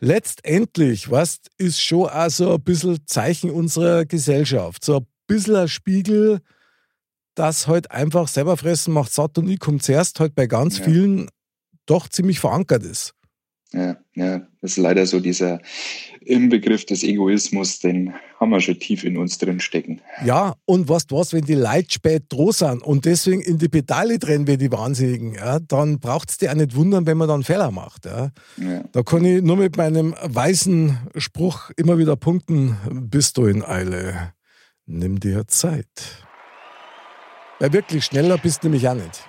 letztendlich, 0.00 1.10
was 1.10 1.40
ist 1.56 1.80
schon 1.80 2.08
auch 2.08 2.30
so 2.30 2.54
ein 2.54 2.62
bisschen 2.62 2.98
Zeichen 3.06 3.50
unserer 3.50 4.04
Gesellschaft, 4.04 4.84
so 4.84 4.98
ein 4.98 5.06
bisschen 5.26 5.56
ein 5.56 5.68
Spiegel, 5.68 6.40
dass 7.34 7.68
halt 7.68 7.90
einfach 7.90 8.26
selber 8.26 8.56
fressen 8.56 8.92
macht 8.92 9.12
satt 9.12 9.38
und 9.38 9.48
ich 9.48 9.60
komme 9.60 9.78
zuerst 9.78 10.18
halt 10.18 10.34
bei 10.34 10.46
ganz 10.46 10.78
ja. 10.78 10.84
vielen 10.84 11.28
doch 11.86 12.08
ziemlich 12.08 12.40
verankert 12.40 12.82
ist. 12.82 13.14
Ja, 13.72 13.98
ja, 14.14 14.38
das 14.62 14.72
ist 14.72 14.76
leider 14.78 15.04
so 15.04 15.20
dieser 15.20 15.60
Inbegriff 16.22 16.86
des 16.86 17.02
Egoismus, 17.02 17.80
den 17.80 18.14
haben 18.40 18.50
wir 18.50 18.60
schon 18.60 18.78
tief 18.78 19.04
in 19.04 19.18
uns 19.18 19.36
drin 19.36 19.60
stecken. 19.60 20.00
Ja, 20.24 20.54
und 20.64 20.88
was 20.88 21.04
was, 21.10 21.34
wenn 21.34 21.44
die 21.44 21.54
Leute 21.54 21.90
spät 21.90 22.24
droh 22.30 22.50
sind 22.50 22.82
und 22.82 23.04
deswegen 23.04 23.42
in 23.42 23.58
die 23.58 23.68
Pedale 23.68 24.18
drehen 24.18 24.46
wie 24.46 24.56
die 24.56 24.72
Wahnsinnigen, 24.72 25.34
ja, 25.34 25.58
dann 25.58 26.00
braucht 26.00 26.30
es 26.30 26.38
dir 26.38 26.50
auch 26.50 26.54
nicht 26.54 26.74
wundern, 26.74 27.06
wenn 27.06 27.18
man 27.18 27.28
dann 27.28 27.42
Fehler 27.42 27.70
macht. 27.70 28.06
Ja. 28.06 28.30
ja. 28.56 28.84
Da 28.92 29.02
kann 29.02 29.24
ich 29.26 29.42
nur 29.42 29.56
mit 29.58 29.76
meinem 29.76 30.14
weißen 30.22 30.96
Spruch 31.16 31.70
immer 31.76 31.98
wieder 31.98 32.16
punkten, 32.16 32.78
bist 32.90 33.36
du 33.36 33.44
in 33.44 33.62
Eile, 33.62 34.32
nimm 34.86 35.20
dir 35.20 35.46
Zeit. 35.46 36.24
Weil 37.58 37.74
wirklich 37.74 38.06
schneller 38.06 38.38
bist 38.38 38.62
du 38.62 38.68
nämlich 38.68 38.88
auch 38.88 38.94
nicht. 38.94 39.24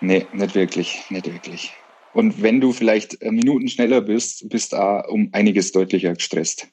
Nee, 0.00 0.26
nicht 0.32 0.54
wirklich, 0.56 1.04
nicht 1.10 1.26
wirklich. 1.26 1.72
Und 2.14 2.42
wenn 2.42 2.60
du 2.60 2.72
vielleicht 2.72 3.20
äh, 3.22 3.30
Minuten 3.30 3.68
schneller 3.68 4.00
bist, 4.00 4.48
bist 4.48 4.72
du 4.72 4.76
auch 4.76 5.08
um 5.08 5.28
einiges 5.32 5.72
deutlicher 5.72 6.14
gestresst. 6.14 6.68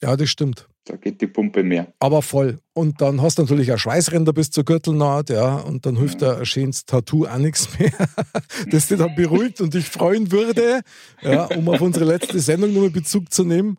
Ja, 0.00 0.16
das 0.16 0.28
stimmt. 0.28 0.68
Da 0.84 0.96
geht 0.96 1.20
die 1.20 1.26
Pumpe 1.26 1.62
mehr. 1.62 1.92
Aber 1.98 2.20
voll. 2.20 2.60
Und 2.74 3.00
dann 3.00 3.22
hast 3.22 3.38
du 3.38 3.42
natürlich 3.42 3.72
auch 3.72 3.78
Schweißränder 3.78 4.32
bis 4.32 4.50
zur 4.50 4.64
Gürtelnaht, 4.64 5.30
ja, 5.30 5.56
und 5.56 5.86
dann 5.86 5.96
hilft 5.96 6.20
ja. 6.20 6.36
ein 6.36 6.46
schönes 6.46 6.84
Tattoo 6.84 7.26
auch 7.26 7.38
nichts 7.38 7.78
mehr, 7.78 7.92
das 8.70 8.88
dich 8.88 8.98
dann 8.98 9.14
beruhigt 9.16 9.60
und 9.60 9.72
dich 9.72 9.88
freuen 9.88 10.30
würde, 10.30 10.82
ja, 11.22 11.46
um 11.46 11.68
auf 11.68 11.80
unsere 11.80 12.04
letzte 12.04 12.38
Sendung 12.38 12.74
nochmal 12.74 12.90
Bezug 12.90 13.32
zu 13.32 13.44
nehmen. 13.44 13.78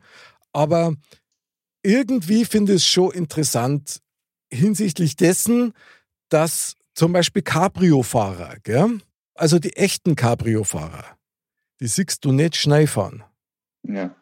Aber 0.52 0.96
irgendwie 1.84 2.46
finde 2.46 2.74
ich 2.74 2.82
es 2.82 2.88
schon 2.88 3.12
interessant 3.12 4.02
hinsichtlich 4.52 5.16
dessen, 5.16 5.74
dass 6.30 6.76
zum 6.96 7.14
Beispiel 7.14 7.44
Cabrio-Fahrer, 7.44 8.56
gell, 8.64 9.00
also 9.36 9.60
die 9.60 9.76
echten 9.76 10.16
Cabrio-Fahrer, 10.16 11.18
die 11.80 11.88
siehst 11.88 12.26
du 12.26 12.32
nicht 12.32 12.56
schnell 12.56 12.88
fahren. 12.88 13.24
Ja. 13.84 14.16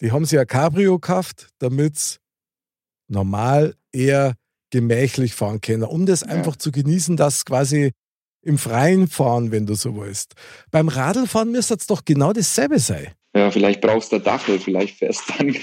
Die 0.00 0.12
haben 0.12 0.24
sich 0.24 0.38
ein 0.38 0.46
Cabrio 0.46 0.98
gekauft, 0.98 1.48
damit 1.58 1.98
sie 1.98 2.18
normal 3.08 3.74
eher 3.92 4.34
gemächlich 4.70 5.34
fahren 5.34 5.60
können, 5.60 5.84
um 5.84 6.06
das 6.06 6.20
ja. 6.20 6.28
einfach 6.28 6.56
zu 6.56 6.72
genießen, 6.72 7.16
dass 7.16 7.44
quasi 7.44 7.92
im 8.42 8.58
Freien 8.58 9.06
fahren, 9.06 9.52
wenn 9.52 9.66
du 9.66 9.74
so 9.74 9.96
willst. 9.96 10.34
Beim 10.70 10.88
Radlfahren 10.88 11.52
müsste 11.52 11.74
es 11.74 11.86
doch 11.86 12.04
genau 12.04 12.32
dasselbe 12.32 12.78
sein. 12.78 13.12
Ja, 13.34 13.50
vielleicht 13.50 13.80
brauchst 13.80 14.12
du 14.12 14.18
Dachel, 14.18 14.58
vielleicht 14.58 14.98
fährst 14.98 15.28
du 15.28 15.32
dann 15.38 15.56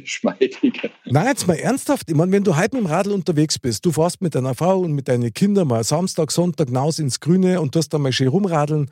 geschmeidiger. 0.00 0.90
Nein, 1.04 1.26
jetzt 1.26 1.46
mal 1.46 1.54
ernsthaft. 1.54 2.10
Ich 2.10 2.16
meine, 2.16 2.32
wenn 2.32 2.44
du 2.44 2.56
heute 2.56 2.76
mit 2.76 2.84
dem 2.84 2.86
Radl 2.86 3.12
unterwegs 3.12 3.58
bist, 3.58 3.84
du 3.86 3.92
fährst 3.92 4.20
mit 4.20 4.34
deiner 4.34 4.54
Frau 4.54 4.80
und 4.80 4.92
mit 4.92 5.08
deinen 5.08 5.32
Kindern 5.32 5.68
mal 5.68 5.84
Samstag, 5.84 6.30
Sonntag 6.30 6.68
hinaus 6.68 6.98
ins 6.98 7.20
Grüne 7.20 7.60
und 7.60 7.72
tust 7.72 7.94
dann 7.94 8.02
mal 8.02 8.12
schön 8.12 8.28
rumradeln, 8.28 8.90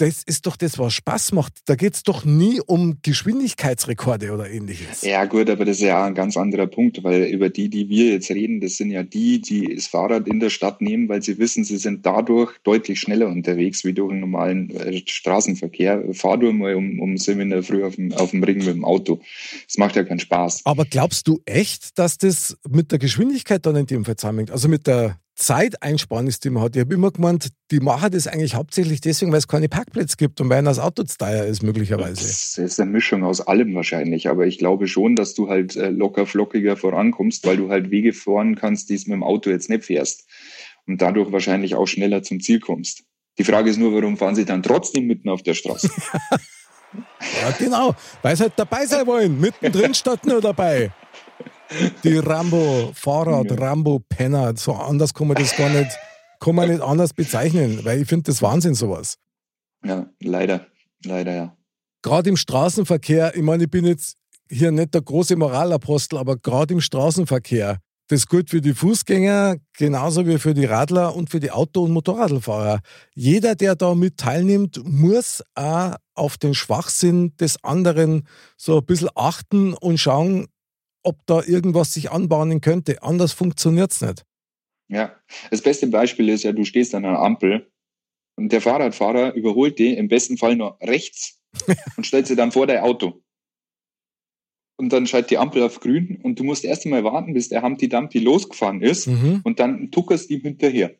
das 0.00 0.22
ist 0.22 0.46
doch 0.46 0.56
das, 0.56 0.78
was 0.78 0.94
Spaß 0.94 1.32
macht. 1.32 1.52
Da 1.66 1.74
geht 1.74 1.94
es 1.94 2.02
doch 2.02 2.24
nie 2.24 2.60
um 2.64 2.98
Geschwindigkeitsrekorde 3.02 4.32
oder 4.32 4.50
ähnliches. 4.50 5.02
Ja, 5.02 5.26
gut, 5.26 5.50
aber 5.50 5.64
das 5.64 5.76
ist 5.76 5.82
ja 5.82 6.04
ein 6.04 6.14
ganz 6.14 6.36
anderer 6.36 6.66
Punkt, 6.66 7.04
weil 7.04 7.24
über 7.24 7.50
die, 7.50 7.68
die 7.68 7.88
wir 7.88 8.12
jetzt 8.12 8.30
reden, 8.30 8.60
das 8.60 8.76
sind 8.76 8.90
ja 8.90 9.02
die, 9.02 9.40
die 9.40 9.74
das 9.74 9.86
Fahrrad 9.86 10.26
in 10.26 10.40
der 10.40 10.50
Stadt 10.50 10.80
nehmen, 10.80 11.08
weil 11.08 11.22
sie 11.22 11.38
wissen, 11.38 11.64
sie 11.64 11.76
sind 11.76 12.06
dadurch 12.06 12.56
deutlich 12.64 12.98
schneller 13.00 13.28
unterwegs 13.28 13.84
wie 13.84 13.92
durch 13.92 14.12
einen 14.12 14.20
normalen 14.20 14.70
äh, 14.70 15.02
Straßenverkehr. 15.06 16.14
Fahr 16.14 16.38
du 16.38 16.50
mal 16.52 16.74
um, 16.74 16.98
um 17.00 17.18
sieben 17.18 17.40
in 17.40 17.50
der 17.50 17.62
Früh 17.62 17.84
auf 17.84 17.96
dem, 17.96 18.12
auf 18.12 18.30
dem 18.30 18.42
Ring 18.42 18.58
mit 18.58 18.68
dem 18.68 18.84
Auto. 18.84 19.20
Das 19.66 19.76
macht 19.76 19.96
ja 19.96 20.04
keinen 20.04 20.20
Spaß. 20.20 20.62
Aber 20.64 20.84
glaubst 20.84 21.28
du 21.28 21.40
echt, 21.44 21.98
dass 21.98 22.16
das 22.16 22.56
mit 22.68 22.90
der 22.90 22.98
Geschwindigkeit 22.98 23.66
dann 23.66 23.76
in 23.76 23.86
dem 23.86 24.04
Fall 24.04 24.16
zusammenhängt? 24.16 24.50
Also 24.50 24.68
mit 24.68 24.86
der 24.86 25.18
Zeitersparnis, 25.40 26.38
die 26.38 26.50
man 26.50 26.62
hat. 26.62 26.76
Ich 26.76 26.80
habe 26.80 26.94
immer 26.94 27.10
gemeint, 27.10 27.48
die 27.70 27.80
machen 27.80 28.10
das 28.12 28.26
eigentlich 28.26 28.54
hauptsächlich 28.54 29.00
deswegen, 29.00 29.32
weil 29.32 29.38
es 29.38 29.48
keine 29.48 29.70
Parkplätze 29.70 30.16
gibt 30.18 30.40
und 30.40 30.50
weil 30.50 30.62
das 30.62 30.78
Auto 30.78 31.02
zu 31.02 31.16
teuer 31.16 31.44
ist, 31.44 31.62
möglicherweise. 31.62 32.22
Das 32.22 32.58
ist 32.58 32.78
eine 32.78 32.90
Mischung 32.90 33.24
aus 33.24 33.40
allem 33.40 33.74
wahrscheinlich, 33.74 34.28
aber 34.28 34.46
ich 34.46 34.58
glaube 34.58 34.86
schon, 34.86 35.16
dass 35.16 35.34
du 35.34 35.48
halt 35.48 35.76
äh, 35.76 35.88
locker 35.88 36.26
flockiger 36.26 36.76
vorankommst, 36.76 37.46
weil 37.46 37.56
du 37.56 37.70
halt 37.70 37.90
Wege 37.90 38.12
fahren 38.12 38.54
kannst, 38.54 38.90
die 38.90 38.94
es 38.94 39.06
mit 39.06 39.14
dem 39.14 39.22
Auto 39.22 39.48
jetzt 39.48 39.70
nicht 39.70 39.84
fährst 39.84 40.28
und 40.86 41.00
dadurch 41.00 41.32
wahrscheinlich 41.32 41.74
auch 41.74 41.86
schneller 41.86 42.22
zum 42.22 42.40
Ziel 42.40 42.60
kommst. 42.60 43.04
Die 43.38 43.44
Frage 43.44 43.70
ist 43.70 43.78
nur, 43.78 43.94
warum 43.94 44.18
fahren 44.18 44.34
sie 44.34 44.44
dann 44.44 44.62
trotzdem 44.62 45.06
mitten 45.06 45.30
auf 45.30 45.42
der 45.42 45.54
Straße? 45.54 45.88
ja, 46.92 47.50
genau, 47.58 47.94
weil 48.20 48.36
sie 48.36 48.42
halt 48.42 48.52
dabei 48.56 48.84
sein 48.84 49.06
wollen, 49.06 49.40
mittendrin 49.40 49.94
statt 49.94 50.26
nur 50.26 50.42
dabei. 50.42 50.92
Die 52.04 52.18
Rambo-Fahrrad, 52.18 53.60
Rambo-Penner, 53.60 54.54
so 54.56 54.72
anders 54.72 55.14
kann 55.14 55.28
man 55.28 55.36
das 55.36 55.56
gar 55.56 55.70
nicht, 55.70 55.90
kann 56.40 56.54
man 56.54 56.68
nicht 56.68 56.82
anders 56.82 57.12
bezeichnen, 57.12 57.84
weil 57.84 58.02
ich 58.02 58.08
finde 58.08 58.24
das 58.24 58.42
Wahnsinn, 58.42 58.74
sowas. 58.74 59.16
Ja, 59.84 60.06
leider, 60.20 60.66
leider, 61.04 61.32
ja. 61.32 61.56
Gerade 62.02 62.30
im 62.30 62.36
Straßenverkehr, 62.36 63.36
ich 63.36 63.42
meine, 63.42 63.64
ich 63.64 63.70
bin 63.70 63.84
jetzt 63.84 64.16
hier 64.48 64.72
nicht 64.72 64.94
der 64.94 65.02
große 65.02 65.36
Moralapostel, 65.36 66.18
aber 66.18 66.36
gerade 66.36 66.74
im 66.74 66.80
Straßenverkehr, 66.80 67.78
das 68.08 68.26
gilt 68.26 68.50
für 68.50 68.60
die 68.60 68.74
Fußgänger 68.74 69.56
genauso 69.78 70.26
wie 70.26 70.38
für 70.38 70.52
die 70.52 70.64
Radler 70.64 71.14
und 71.14 71.30
für 71.30 71.38
die 71.38 71.52
Auto- 71.52 71.84
und 71.84 71.92
Motorradfahrer. 71.92 72.80
Jeder, 73.14 73.54
der 73.54 73.76
da 73.76 73.94
mit 73.94 74.16
teilnimmt, 74.16 74.80
muss 74.84 75.44
auch 75.54 75.94
auf 76.14 76.36
den 76.36 76.54
Schwachsinn 76.54 77.36
des 77.36 77.62
anderen 77.62 78.26
so 78.56 78.78
ein 78.78 78.84
bisschen 78.84 79.10
achten 79.14 79.74
und 79.74 79.98
schauen, 79.98 80.48
ob 81.02 81.24
da 81.26 81.42
irgendwas 81.42 81.92
sich 81.92 82.10
anbahnen 82.10 82.60
könnte. 82.60 83.02
Anders 83.02 83.32
funktioniert 83.32 83.92
es 83.92 84.00
nicht. 84.00 84.24
Ja, 84.88 85.14
das 85.50 85.62
beste 85.62 85.86
Beispiel 85.86 86.28
ist 86.28 86.42
ja, 86.42 86.52
du 86.52 86.64
stehst 86.64 86.94
an 86.94 87.04
einer 87.04 87.20
Ampel 87.20 87.70
und 88.36 88.50
der 88.50 88.60
Fahrradfahrer 88.60 89.34
überholt 89.34 89.78
dich 89.78 89.96
im 89.96 90.08
besten 90.08 90.36
Fall 90.36 90.56
nur 90.56 90.78
rechts 90.80 91.40
und 91.96 92.06
stellt 92.06 92.26
sich 92.26 92.36
dann 92.36 92.52
vor 92.52 92.66
dein 92.66 92.80
Auto. 92.80 93.22
Und 94.76 94.92
dann 94.92 95.06
schaltet 95.06 95.30
die 95.30 95.38
Ampel 95.38 95.62
auf 95.62 95.80
grün 95.80 96.18
und 96.22 96.38
du 96.38 96.44
musst 96.44 96.64
erst 96.64 96.86
einmal 96.86 97.04
warten, 97.04 97.34
bis 97.34 97.50
der 97.50 97.62
Humpty 97.62 97.88
Dumpty 97.88 98.18
losgefahren 98.18 98.80
ist 98.80 99.08
mhm. 99.08 99.42
und 99.44 99.60
dann 99.60 99.90
tuckerst 99.90 100.30
ihm 100.30 100.40
hinterher. 100.40 100.96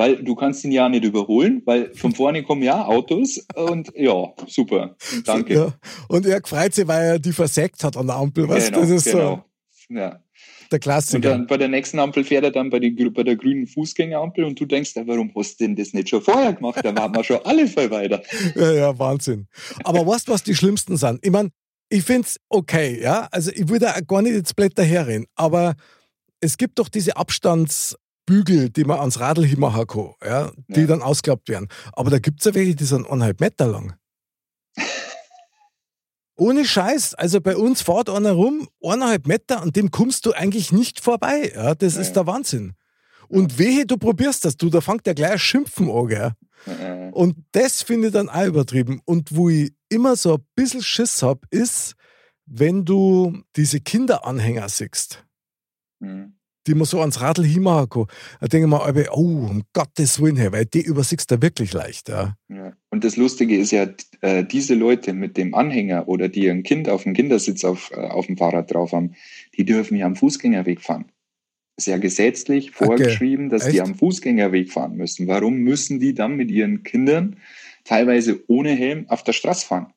Weil 0.00 0.16
du 0.16 0.34
kannst 0.34 0.64
ihn 0.64 0.72
ja 0.72 0.88
nicht 0.88 1.04
überholen, 1.04 1.60
weil 1.66 1.94
von 1.94 2.14
vorne 2.14 2.42
kommen 2.42 2.62
ja 2.62 2.86
Autos 2.86 3.44
und 3.54 3.92
ja, 3.94 4.32
super. 4.46 4.96
Danke. 5.26 5.52
Ja. 5.52 5.74
Und 6.08 6.24
er 6.24 6.40
freut 6.42 6.72
sich, 6.72 6.88
weil 6.88 7.02
er 7.02 7.18
die 7.18 7.34
versägt 7.34 7.84
hat 7.84 7.98
an 7.98 8.06
der 8.06 8.16
Ampel. 8.16 8.48
Was? 8.48 8.68
Genau, 8.68 8.80
das 8.80 8.88
ist 8.88 9.04
genau. 9.04 9.44
so. 9.90 9.94
Ja. 9.94 10.24
Der 10.72 10.78
Klassiker. 10.78 11.16
Und 11.16 11.24
dann 11.24 11.46
bei 11.46 11.58
der 11.58 11.68
nächsten 11.68 11.98
Ampel 11.98 12.24
fährt 12.24 12.44
er 12.44 12.50
dann 12.50 12.70
bei, 12.70 12.78
die, 12.78 12.92
bei 13.10 13.24
der 13.24 13.36
grünen 13.36 13.66
Fußgängerampel 13.66 14.44
und 14.44 14.58
du 14.58 14.64
denkst, 14.64 14.92
warum 15.04 15.30
hast 15.36 15.60
du 15.60 15.64
denn 15.64 15.76
das 15.76 15.92
nicht 15.92 16.08
schon 16.08 16.22
vorher 16.22 16.54
gemacht? 16.54 16.80
Da 16.82 16.96
waren 16.96 17.14
wir 17.14 17.22
schon 17.22 17.40
alle 17.44 17.68
voll 17.68 17.90
weiter. 17.90 18.22
Ja, 18.54 18.72
ja, 18.72 18.98
Wahnsinn. 18.98 19.48
Aber 19.84 20.06
weißt 20.06 20.28
du, 20.28 20.32
was 20.32 20.42
die 20.42 20.54
schlimmsten 20.54 20.96
sind? 20.96 21.18
Ich 21.22 21.30
meine, 21.30 21.50
ich 21.90 22.04
finde 22.04 22.26
es 22.26 22.38
okay, 22.48 22.98
ja. 23.02 23.28
Also 23.30 23.50
ich 23.50 23.68
würde 23.68 23.92
gar 24.08 24.22
nicht 24.22 24.32
jetzt 24.32 24.56
Blätter 24.56 24.82
herreden, 24.82 25.26
aber 25.34 25.74
es 26.40 26.56
gibt 26.56 26.78
doch 26.78 26.88
diese 26.88 27.18
Abstands- 27.18 27.96
Bügel, 28.30 28.70
die 28.70 28.84
man 28.84 29.00
ans 29.00 29.18
Radl 29.18 29.44
hinmachen 29.44 29.88
kann, 29.88 30.14
ja, 30.24 30.52
die 30.68 30.82
ja. 30.82 30.86
dann 30.86 31.02
ausklappt 31.02 31.48
werden. 31.48 31.66
Aber 31.92 32.10
da 32.10 32.20
gibt 32.20 32.38
es 32.40 32.44
ja 32.44 32.54
welche, 32.54 32.76
die 32.76 32.84
sind 32.84 33.04
eineinhalb 33.06 33.40
Meter 33.40 33.66
lang. 33.66 33.94
Ohne 36.36 36.64
Scheiß, 36.64 37.14
also 37.16 37.40
bei 37.40 37.56
uns 37.56 37.82
fährt 37.82 38.08
einer 38.08 38.30
rum, 38.30 38.68
eineinhalb 38.80 39.26
Meter, 39.26 39.60
an 39.60 39.72
dem 39.72 39.90
kommst 39.90 40.26
du 40.26 40.32
eigentlich 40.32 40.70
nicht 40.70 41.00
vorbei. 41.00 41.50
Ja, 41.52 41.74
das 41.74 41.96
ja. 41.96 42.02
ist 42.02 42.12
der 42.12 42.28
Wahnsinn. 42.28 42.74
Und 43.26 43.58
wehe, 43.58 43.84
du 43.84 43.96
probierst 43.96 44.44
das, 44.44 44.56
du, 44.56 44.70
da 44.70 44.80
fängt 44.80 45.06
der 45.06 45.16
gleich 45.16 45.42
Schimpfen 45.42 45.90
an, 45.90 46.06
gell? 46.06 46.32
Und 47.10 47.36
das 47.50 47.82
finde 47.82 48.08
ich 48.08 48.12
dann 48.12 48.28
auch 48.28 48.44
übertrieben. 48.44 49.00
Und 49.06 49.34
wo 49.34 49.48
ich 49.48 49.72
immer 49.88 50.14
so 50.14 50.34
ein 50.34 50.46
bisschen 50.54 50.82
Schiss 50.82 51.20
habe, 51.22 51.40
ist, 51.50 51.94
wenn 52.46 52.84
du 52.84 53.42
diese 53.56 53.80
Kinderanhänger 53.80 54.68
siehst. 54.68 55.24
Mhm 55.98 56.34
die 56.66 56.74
man 56.74 56.84
so 56.84 57.00
ans 57.00 57.20
Radl 57.20 57.44
hinmachen 57.44 57.88
kann. 57.88 58.06
Da 58.40 58.46
denke 58.46 58.66
ich 58.66 58.94
mir, 58.94 59.08
oh, 59.12 59.48
um 59.50 59.62
Gottes 59.72 60.20
Willen 60.20 60.36
her, 60.36 60.52
weil 60.52 60.66
die 60.66 60.82
übersiegst 60.82 61.30
du 61.30 61.40
wirklich 61.40 61.72
leicht. 61.72 62.08
Ja. 62.08 62.36
ja. 62.48 62.72
Und 62.90 63.04
das 63.04 63.16
Lustige 63.16 63.56
ist 63.56 63.70
ja, 63.70 63.86
äh, 64.20 64.44
diese 64.44 64.74
Leute 64.74 65.12
mit 65.12 65.36
dem 65.36 65.54
Anhänger 65.54 66.08
oder 66.08 66.28
die 66.28 66.50
ein 66.50 66.62
Kind 66.62 66.88
auf 66.88 67.04
dem 67.04 67.14
Kindersitz 67.14 67.64
auf, 67.64 67.90
äh, 67.92 67.96
auf 67.96 68.26
dem 68.26 68.36
Fahrrad 68.36 68.72
drauf 68.72 68.92
haben, 68.92 69.14
die 69.56 69.64
dürfen 69.64 69.96
ja 69.96 70.06
am 70.06 70.16
Fußgängerweg 70.16 70.80
fahren. 70.80 71.06
Ist 71.76 71.86
ja 71.86 71.96
gesetzlich 71.96 72.72
vorgeschrieben, 72.72 73.46
okay. 73.46 73.56
dass 73.56 73.66
Echt? 73.66 73.76
die 73.76 73.80
am 73.80 73.94
Fußgängerweg 73.94 74.70
fahren 74.70 74.96
müssen. 74.96 75.26
Warum 75.28 75.56
müssen 75.58 75.98
die 75.98 76.14
dann 76.14 76.36
mit 76.36 76.50
ihren 76.50 76.82
Kindern 76.82 77.36
teilweise 77.84 78.44
ohne 78.48 78.74
Helm 78.74 79.08
auf 79.08 79.24
der 79.24 79.32
Straße 79.32 79.66
fahren? 79.66 79.92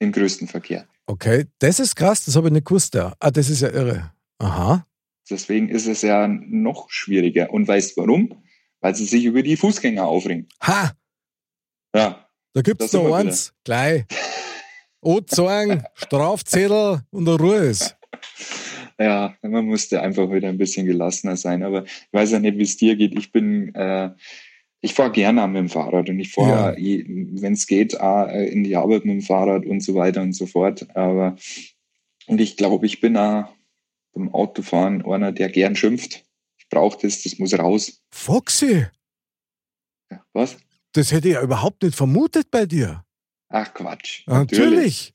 Im 0.00 0.10
größten 0.12 0.48
Verkehr. 0.48 0.86
Okay, 1.06 1.46
das 1.58 1.80
ist 1.80 1.96
krass, 1.96 2.24
das 2.24 2.36
habe 2.36 2.48
ich 2.48 2.52
nicht 2.52 2.66
gewusst. 2.66 2.94
Ja. 2.94 3.14
Ah, 3.20 3.30
das 3.30 3.50
ist 3.50 3.62
ja 3.62 3.70
irre. 3.70 4.12
Aha. 4.38 4.86
Deswegen 5.30 5.68
ist 5.68 5.86
es 5.86 6.02
ja 6.02 6.28
noch 6.28 6.90
schwieriger. 6.90 7.52
Und 7.52 7.68
weißt 7.68 7.96
warum? 7.96 8.42
Weil 8.80 8.94
sie 8.94 9.04
sich 9.04 9.24
über 9.24 9.42
die 9.42 9.56
Fußgänger 9.56 10.04
aufringen. 10.04 10.48
Ha! 10.62 10.92
Ja. 11.94 12.28
Da 12.54 12.62
gibt 12.62 12.82
es 12.82 12.92
noch 12.92 13.12
eins, 13.12 13.52
gleich. 13.64 14.04
Ozorn, 15.00 15.84
Strafzettel 15.94 17.02
und 17.10 17.24
der 17.24 17.34
Ruhe 17.34 17.58
ist. 17.58 17.96
Ja, 18.98 19.36
man 19.42 19.66
musste 19.66 20.02
einfach 20.02 20.30
wieder 20.30 20.48
ein 20.48 20.58
bisschen 20.58 20.86
gelassener 20.86 21.36
sein. 21.36 21.62
Aber 21.62 21.84
ich 21.84 22.12
weiß 22.12 22.32
ja 22.32 22.40
nicht, 22.40 22.58
wie 22.58 22.62
es 22.62 22.76
dir 22.76 22.96
geht. 22.96 23.16
Ich 23.16 23.30
bin 23.30 23.74
äh, 23.74 24.10
Ich 24.80 24.94
fahre 24.94 25.12
gerne 25.12 25.46
mit 25.46 25.56
dem 25.56 25.68
Fahrrad 25.68 26.08
und 26.08 26.18
ich 26.18 26.32
fahre, 26.32 26.78
ja. 26.78 27.04
wenn 27.06 27.52
es 27.52 27.66
geht, 27.66 28.00
auch 28.00 28.28
äh, 28.28 28.46
in 28.48 28.64
die 28.64 28.76
Arbeit 28.76 29.04
mit 29.04 29.14
dem 29.14 29.22
Fahrrad 29.22 29.66
und 29.66 29.80
so 29.80 29.94
weiter 29.94 30.22
und 30.22 30.32
so 30.32 30.46
fort. 30.46 30.86
Aber 30.96 31.36
und 32.26 32.40
ich 32.40 32.56
glaube, 32.56 32.86
ich 32.86 33.00
bin 33.00 33.16
auch 33.16 33.48
beim 34.18 34.34
Autofahren 34.34 35.04
einer, 35.04 35.32
der 35.32 35.48
gern 35.48 35.76
schimpft. 35.76 36.24
Ich 36.58 36.68
brauche 36.68 36.98
das, 37.00 37.22
das 37.22 37.38
muss 37.38 37.58
raus. 37.58 38.02
Foxy! 38.10 38.86
Ja, 40.10 40.24
was? 40.32 40.56
Das 40.92 41.12
hätte 41.12 41.28
ich 41.28 41.34
ja 41.34 41.42
überhaupt 41.42 41.82
nicht 41.82 41.94
vermutet 41.94 42.50
bei 42.50 42.66
dir. 42.66 43.04
Ach 43.48 43.72
Quatsch. 43.72 44.22
Natürlich. 44.26 44.70
natürlich. 44.70 45.14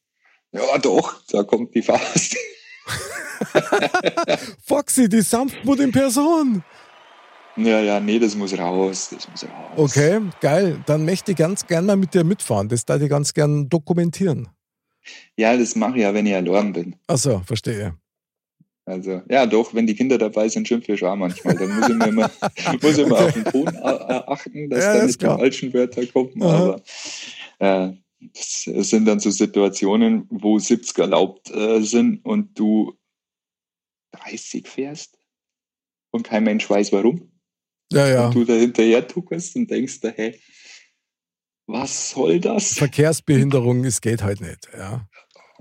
Ja, 0.52 0.78
doch, 0.78 1.22
da 1.28 1.44
kommt 1.44 1.74
die 1.76 1.82
Faust. 1.82 2.36
Foxy, 4.66 5.10
die 5.10 5.22
Sanftmut 5.22 5.80
in 5.80 5.92
Person. 5.92 6.64
Ja, 7.56 7.80
ja, 7.82 8.00
nee, 8.00 8.18
das 8.18 8.36
muss 8.36 8.58
raus. 8.58 9.10
Das 9.12 9.30
muss 9.30 9.44
raus. 9.44 9.74
Okay, 9.76 10.22
geil. 10.42 10.82
Dann 10.86 11.06
möchte 11.06 11.32
ich 11.32 11.38
ganz 11.38 11.66
gern 11.68 11.86
mal 11.86 11.96
mit 11.96 12.14
dir 12.14 12.24
mitfahren. 12.24 12.68
Das 12.70 12.86
da 12.86 12.96
ich 12.96 13.10
ganz 13.10 13.34
gern 13.34 13.70
dokumentieren. 13.70 14.50
Ja, 15.36 15.56
das 15.58 15.76
mache 15.76 15.98
ich 15.98 16.02
ja, 16.02 16.14
wenn 16.14 16.26
ich 16.26 16.36
allein 16.36 16.74
bin. 16.74 16.96
Ach 17.08 17.18
so, 17.18 17.42
verstehe. 17.46 17.98
Also, 18.86 19.22
ja, 19.30 19.46
doch, 19.46 19.74
wenn 19.74 19.88
die 19.88 19.96
Kinder 19.96 20.18
dabei 20.18 20.50
sind, 20.50 20.68
schimpfe 20.68 20.94
ich 20.94 21.04
auch 21.04 21.16
manchmal. 21.16 21.56
Dann 21.56 21.80
muss 21.80 21.90
ich 21.90 21.96
mir 21.96 22.08
immer, 22.08 22.32
muss 22.82 22.98
ich 22.98 23.06
immer 23.06 23.20
auf 23.20 23.34
den 23.34 23.46
Ton 23.46 23.68
achten, 23.78 24.70
dass 24.70 24.84
ja, 24.84 24.98
da 24.98 25.06
nicht 25.06 25.22
die 25.22 25.26
falschen 25.26 25.74
Wörter 25.74 26.06
kommen. 26.08 26.44
Aha. 26.44 26.82
Aber 27.60 27.88
äh, 27.90 27.94
das 28.34 28.90
sind 28.90 29.06
dann 29.06 29.20
so 29.20 29.32
Situationen, 29.32 30.28
wo 30.30 30.60
70 30.60 30.98
erlaubt 30.98 31.50
äh, 31.52 31.82
sind 31.82 32.26
und 32.26 32.58
du 32.60 32.94
30 34.12 34.68
fährst 34.68 35.18
und 36.12 36.24
kein 36.24 36.44
Mensch 36.44 36.70
weiß 36.70 36.92
warum. 36.92 37.32
Ja, 37.92 38.08
ja. 38.08 38.28
Und 38.28 38.36
du 38.36 38.46
da 38.46 38.54
hinterher 38.54 39.08
tuckerst 39.08 39.56
und 39.56 39.70
denkst, 39.70 40.00
hey, 40.16 40.40
was 41.68 42.12
soll 42.12 42.40
das? 42.40 42.74
Verkehrsbehinderung, 42.74 43.86
es 43.86 44.02
geht 44.02 44.24
halt 44.24 44.42
nicht, 44.42 44.70
ja. 44.74 45.08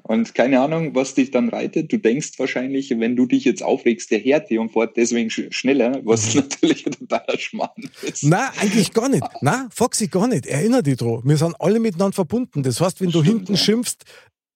Und 0.04 0.34
keine 0.34 0.60
Ahnung, 0.60 0.94
was 0.94 1.14
dich 1.14 1.30
dann 1.30 1.48
reitet. 1.48 1.92
Du 1.92 1.96
denkst 1.96 2.32
wahrscheinlich, 2.38 2.90
wenn 2.90 3.14
du 3.14 3.26
dich 3.26 3.44
jetzt 3.44 3.62
aufregst, 3.62 4.10
der 4.10 4.18
Härte 4.18 4.60
und 4.60 4.72
fährt 4.72 4.96
deswegen 4.96 5.30
schneller, 5.30 6.00
was 6.04 6.34
mhm. 6.34 6.40
natürlich 6.40 6.84
ein 6.86 6.92
totaler 6.92 7.38
Schmarrn 7.38 7.90
ist. 8.02 8.24
Na, 8.24 8.52
eigentlich 8.60 8.92
gar 8.92 9.08
nicht. 9.08 9.22
Na, 9.42 9.68
Foxy 9.72 10.08
gar 10.08 10.26
nicht. 10.26 10.46
Erinner 10.46 10.82
dich 10.82 10.96
dran. 10.96 11.20
Wir 11.24 11.36
sind 11.36 11.54
alle 11.60 11.78
miteinander 11.78 12.14
verbunden. 12.14 12.64
Das 12.64 12.80
heißt, 12.80 13.00
wenn 13.00 13.10
du 13.10 13.22
Stimmt, 13.22 13.38
hinten 13.38 13.52
ja. 13.52 13.58
schimpfst, 13.58 14.04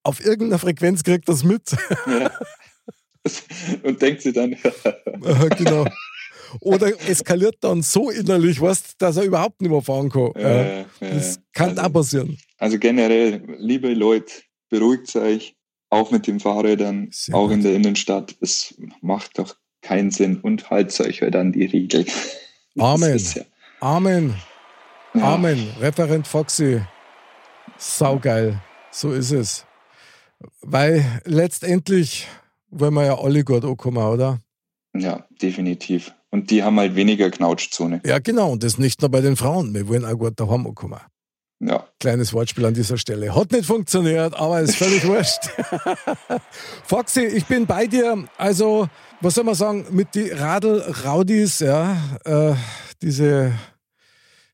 auf 0.03 0.25
irgendeiner 0.25 0.59
Frequenz 0.59 1.05
kriegt 1.05 1.29
das 1.29 1.45
mit. 1.45 1.71
Ja. 2.07 2.31
Und 3.83 4.01
denkt 4.03 4.23
sie 4.23 4.33
dann. 4.33 4.57
genau. 5.59 5.87
Oder 6.61 6.89
eskaliert 7.09 7.57
dann 7.61 7.83
so 7.83 8.11
innerlich, 8.11 8.61
was, 8.61 8.97
dass 8.99 9.17
er 9.17 9.25
überhaupt 9.25 9.61
nicht 9.61 9.71
mehr 9.71 9.83
fahren 9.83 10.11
kann. 10.11 10.31
Ja, 10.37 10.85
das 11.01 11.41
kann 11.53 11.71
also, 11.71 11.83
auch 11.83 11.93
passieren. 11.93 12.39
Also 12.59 12.79
generell, 12.79 13.43
liebe 13.59 13.93
Leute, 13.95 14.33
beruhigt 14.69 15.15
euch, 15.17 15.57
auch 15.91 16.11
mit 16.11 16.27
den 16.27 16.41
Fahrrädern, 16.41 17.09
Sehr 17.13 17.35
auch 17.35 17.45
gut. 17.49 17.55
in 17.55 17.63
der 17.63 17.75
Innenstadt. 17.75 18.37
Es 18.41 18.75
macht 19.01 19.39
doch 19.39 19.57
keinen 19.83 20.11
Sinn 20.11 20.41
und 20.41 20.71
haltet 20.71 21.01
euch 21.01 21.23
halt 21.23 21.37
an 21.37 21.53
die 21.53 21.65
Regel. 21.65 22.07
Amen. 22.79 23.19
Ja 23.19 23.43
Amen. 23.81 24.35
Ja. 25.15 25.35
Amen. 25.35 25.69
Referent 25.81 26.27
Foxy. 26.27 26.81
Saugeil. 27.79 28.61
So 28.91 29.13
ist 29.13 29.33
es. 29.33 29.67
Weil 30.61 31.05
letztendlich 31.25 32.27
wollen 32.71 32.95
wir 32.95 33.05
ja 33.05 33.19
alle 33.19 33.45
gut 33.45 33.65
ankommen, 33.65 33.99
oder? 33.99 34.41
Ja, 34.95 35.27
definitiv. 35.43 36.13
Und 36.31 36.51
die 36.51 36.63
haben 36.63 36.79
halt 36.79 36.95
weniger 36.97 37.31
Knautschzone. 37.31 38.01
Ja, 38.05 38.19
genau. 38.19 38.51
Und 38.53 38.63
das 38.63 38.79
nicht 38.79 39.01
nur 39.01 39.11
bei 39.11 39.21
den 39.21 39.37
Frauen. 39.37 39.75
Wir 39.75 39.89
wollen 39.89 40.05
auch 40.05 40.19
gut 40.19 40.39
daheim 40.39 40.67
ankommen. 40.67 41.01
Ja. 41.59 41.87
Kleines 42.01 42.33
Wortspiel 42.35 42.67
an 42.67 42.75
dieser 42.75 42.99
Stelle. 42.99 43.35
Hat 43.35 43.51
nicht 43.51 43.65
funktioniert, 43.65 44.35
aber 44.35 44.61
ist 44.61 44.77
völlig 44.77 45.05
wurscht. 45.07 45.49
Foxy, 46.85 47.23
ich 47.23 47.47
bin 47.47 47.67
bei 47.67 47.87
dir. 47.87 48.25
Also, 48.37 48.89
was 49.21 49.35
soll 49.35 49.45
man 49.45 49.55
sagen, 49.55 49.87
mit 49.91 50.15
die 50.15 50.31
Radl-Raudis, 50.31 51.61
ja, 51.61 51.97
äh, 52.25 52.55
diese, 53.01 53.53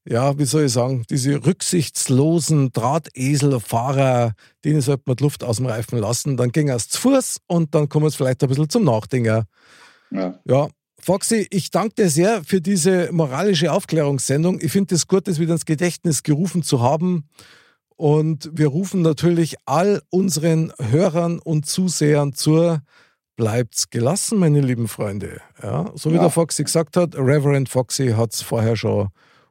ja, 0.05 0.39
wie 0.39 0.45
soll 0.45 0.65
ich 0.65 0.73
sagen, 0.73 1.05
diese 1.11 1.45
rücksichtslosen 1.45 2.71
Drahteselfahrer, 2.73 4.35
denen 4.65 4.81
sollte 4.81 5.03
man 5.07 5.17
die 5.17 5.25
Luft 5.25 5.43
aus 5.43 5.57
dem 5.57 5.67
Reifen 5.67 5.99
lassen. 5.99 6.37
Dann 6.37 6.53
ging 6.53 6.69
es 6.69 6.89
zu 6.89 7.01
Fuß 7.01 7.39
und 7.49 7.75
dann 7.75 7.89
kommen 7.89 8.07
wir 8.07 8.13
vielleicht 8.13 8.43
ein 8.45 8.49
bisschen 8.49 8.71
zum 8.71 8.85
Nachdenken. 8.85 9.45
Ja. 10.13 10.41
ja. 10.45 10.69
Foxy, 11.05 11.49
ich 11.51 11.73
danke 11.73 11.97
dir 11.97 12.09
sehr 12.09 12.45
für 12.45 12.61
diese 12.61 13.11
moralische 13.13 13.73
Aufklärungssendung. 13.73 14.61
Ich 14.61 14.71
finde 14.71 14.95
es 14.95 15.09
gut, 15.09 15.27
das 15.27 15.41
wieder 15.41 15.55
ins 15.55 15.65
Gedächtnis 15.65 16.23
gerufen 16.23 16.63
zu 16.63 16.81
haben. 16.81 17.29
Und 17.97 18.51
wir 18.53 18.69
rufen 18.69 19.03
natürlich 19.03 19.57
all 19.67 20.01
unseren 20.11 20.73
Hörern 20.79 21.41
und 21.41 21.67
Zusehern 21.67 22.35
zu, 22.35 22.79
bleibt's 23.35 23.91
gelassen, 23.91 24.39
meine 24.39 24.61
lieben 24.61 24.87
Freunde. 24.87 25.41
Ja, 25.61 25.91
so 25.97 26.11
wie 26.11 26.17
ja. 26.17 26.21
der 26.21 26.31
Foxy 26.31 26.63
gesagt 26.63 26.97
hat, 26.97 27.17
Reverend 27.17 27.69
Foxy 27.69 28.11
hat 28.11 28.33
es 28.33 28.43
vorher 28.43 28.77
schon 28.77 29.09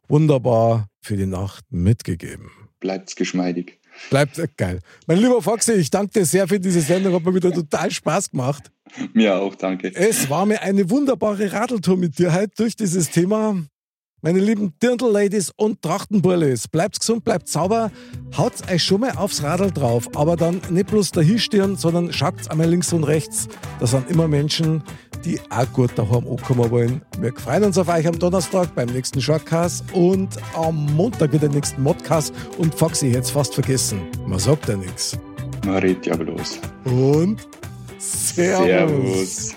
wunderbar 0.08 0.88
für 1.02 1.18
die 1.18 1.26
Nacht 1.26 1.66
mitgegeben. 1.70 2.50
Bleibt's 2.80 3.18
geschmeidig. 3.18 3.81
Bleibt 4.10 4.42
geil. 4.58 4.80
Mein 5.08 5.18
lieber 5.18 5.42
Foxy, 5.42 5.74
ich 5.74 5.90
danke 5.90 6.20
dir 6.20 6.26
sehr 6.26 6.48
für 6.48 6.60
diese 6.60 6.82
Sendung. 6.82 7.14
Hat 7.14 7.24
mir 7.24 7.34
wieder 7.34 7.52
total 7.52 7.92
Spaß 7.92 8.32
gemacht. 8.32 8.72
Mir 9.14 9.36
auch, 9.36 9.56
danke. 9.56 9.94
Es 9.96 10.30
war 10.30 10.46
mir 10.46 10.62
eine 10.62 10.90
wunderbare 10.90 11.52
Radeltour 11.52 11.98
mit 11.98 12.18
dir 12.18 12.34
heute 12.34 12.52
durch 12.58 12.76
dieses 12.76 13.10
Thema. 13.10 13.56
Meine 14.24 14.40
lieben 14.40 14.74
Dirndl-Ladies 14.84 15.52
und 15.56 15.82
Trachtenburlis, 15.82 16.68
bleibt 16.68 17.00
gesund, 17.00 17.24
bleibt 17.24 17.48
sauber, 17.48 17.90
haut 18.38 18.54
euch 18.72 18.84
schon 18.84 19.02
mal 19.02 19.18
aufs 19.18 19.42
Radl 19.42 19.72
drauf, 19.72 20.16
aber 20.16 20.36
dann 20.36 20.62
nicht 20.70 20.92
bloß 20.92 21.10
dahinstirn, 21.10 21.76
sondern 21.76 22.14
schaut 22.14 22.48
einmal 22.52 22.70
links 22.70 22.94
und 22.94 23.04
rechts. 23.04 23.48
Da 23.80 23.88
sind 23.88 24.12
immer 24.12 24.28
Menschen, 24.28 24.84
die 25.26 25.40
auch 25.50 25.74
gut 25.74 25.90
daheim 25.96 26.28
ankommen 26.28 26.70
wollen. 26.70 27.02
Wir 27.20 27.34
freuen 27.34 27.64
uns 27.64 27.80
auf 27.80 27.88
euch 27.88 28.08
am 28.08 28.20
Donnerstag 28.20 28.76
beim 28.76 28.90
nächsten 28.90 29.20
Shortcast 29.20 29.86
und 29.92 30.30
am 30.54 30.86
Montag 30.94 31.34
wieder 31.34 31.48
den 31.48 31.56
nächsten 31.56 31.82
Modcast. 31.82 32.32
Und 32.60 32.76
Foxy, 32.76 33.08
jetzt 33.08 33.32
fast 33.32 33.56
vergessen, 33.56 34.02
man 34.28 34.38
sagt 34.38 34.70
ja 34.70 34.78
nichts. 34.78 35.18
Man 35.66 35.78
redet 35.78 36.06
ja 36.06 36.16
bloß. 36.16 36.60
Und 36.86 37.48
Servus. 37.98 38.66
Servus. 38.68 39.56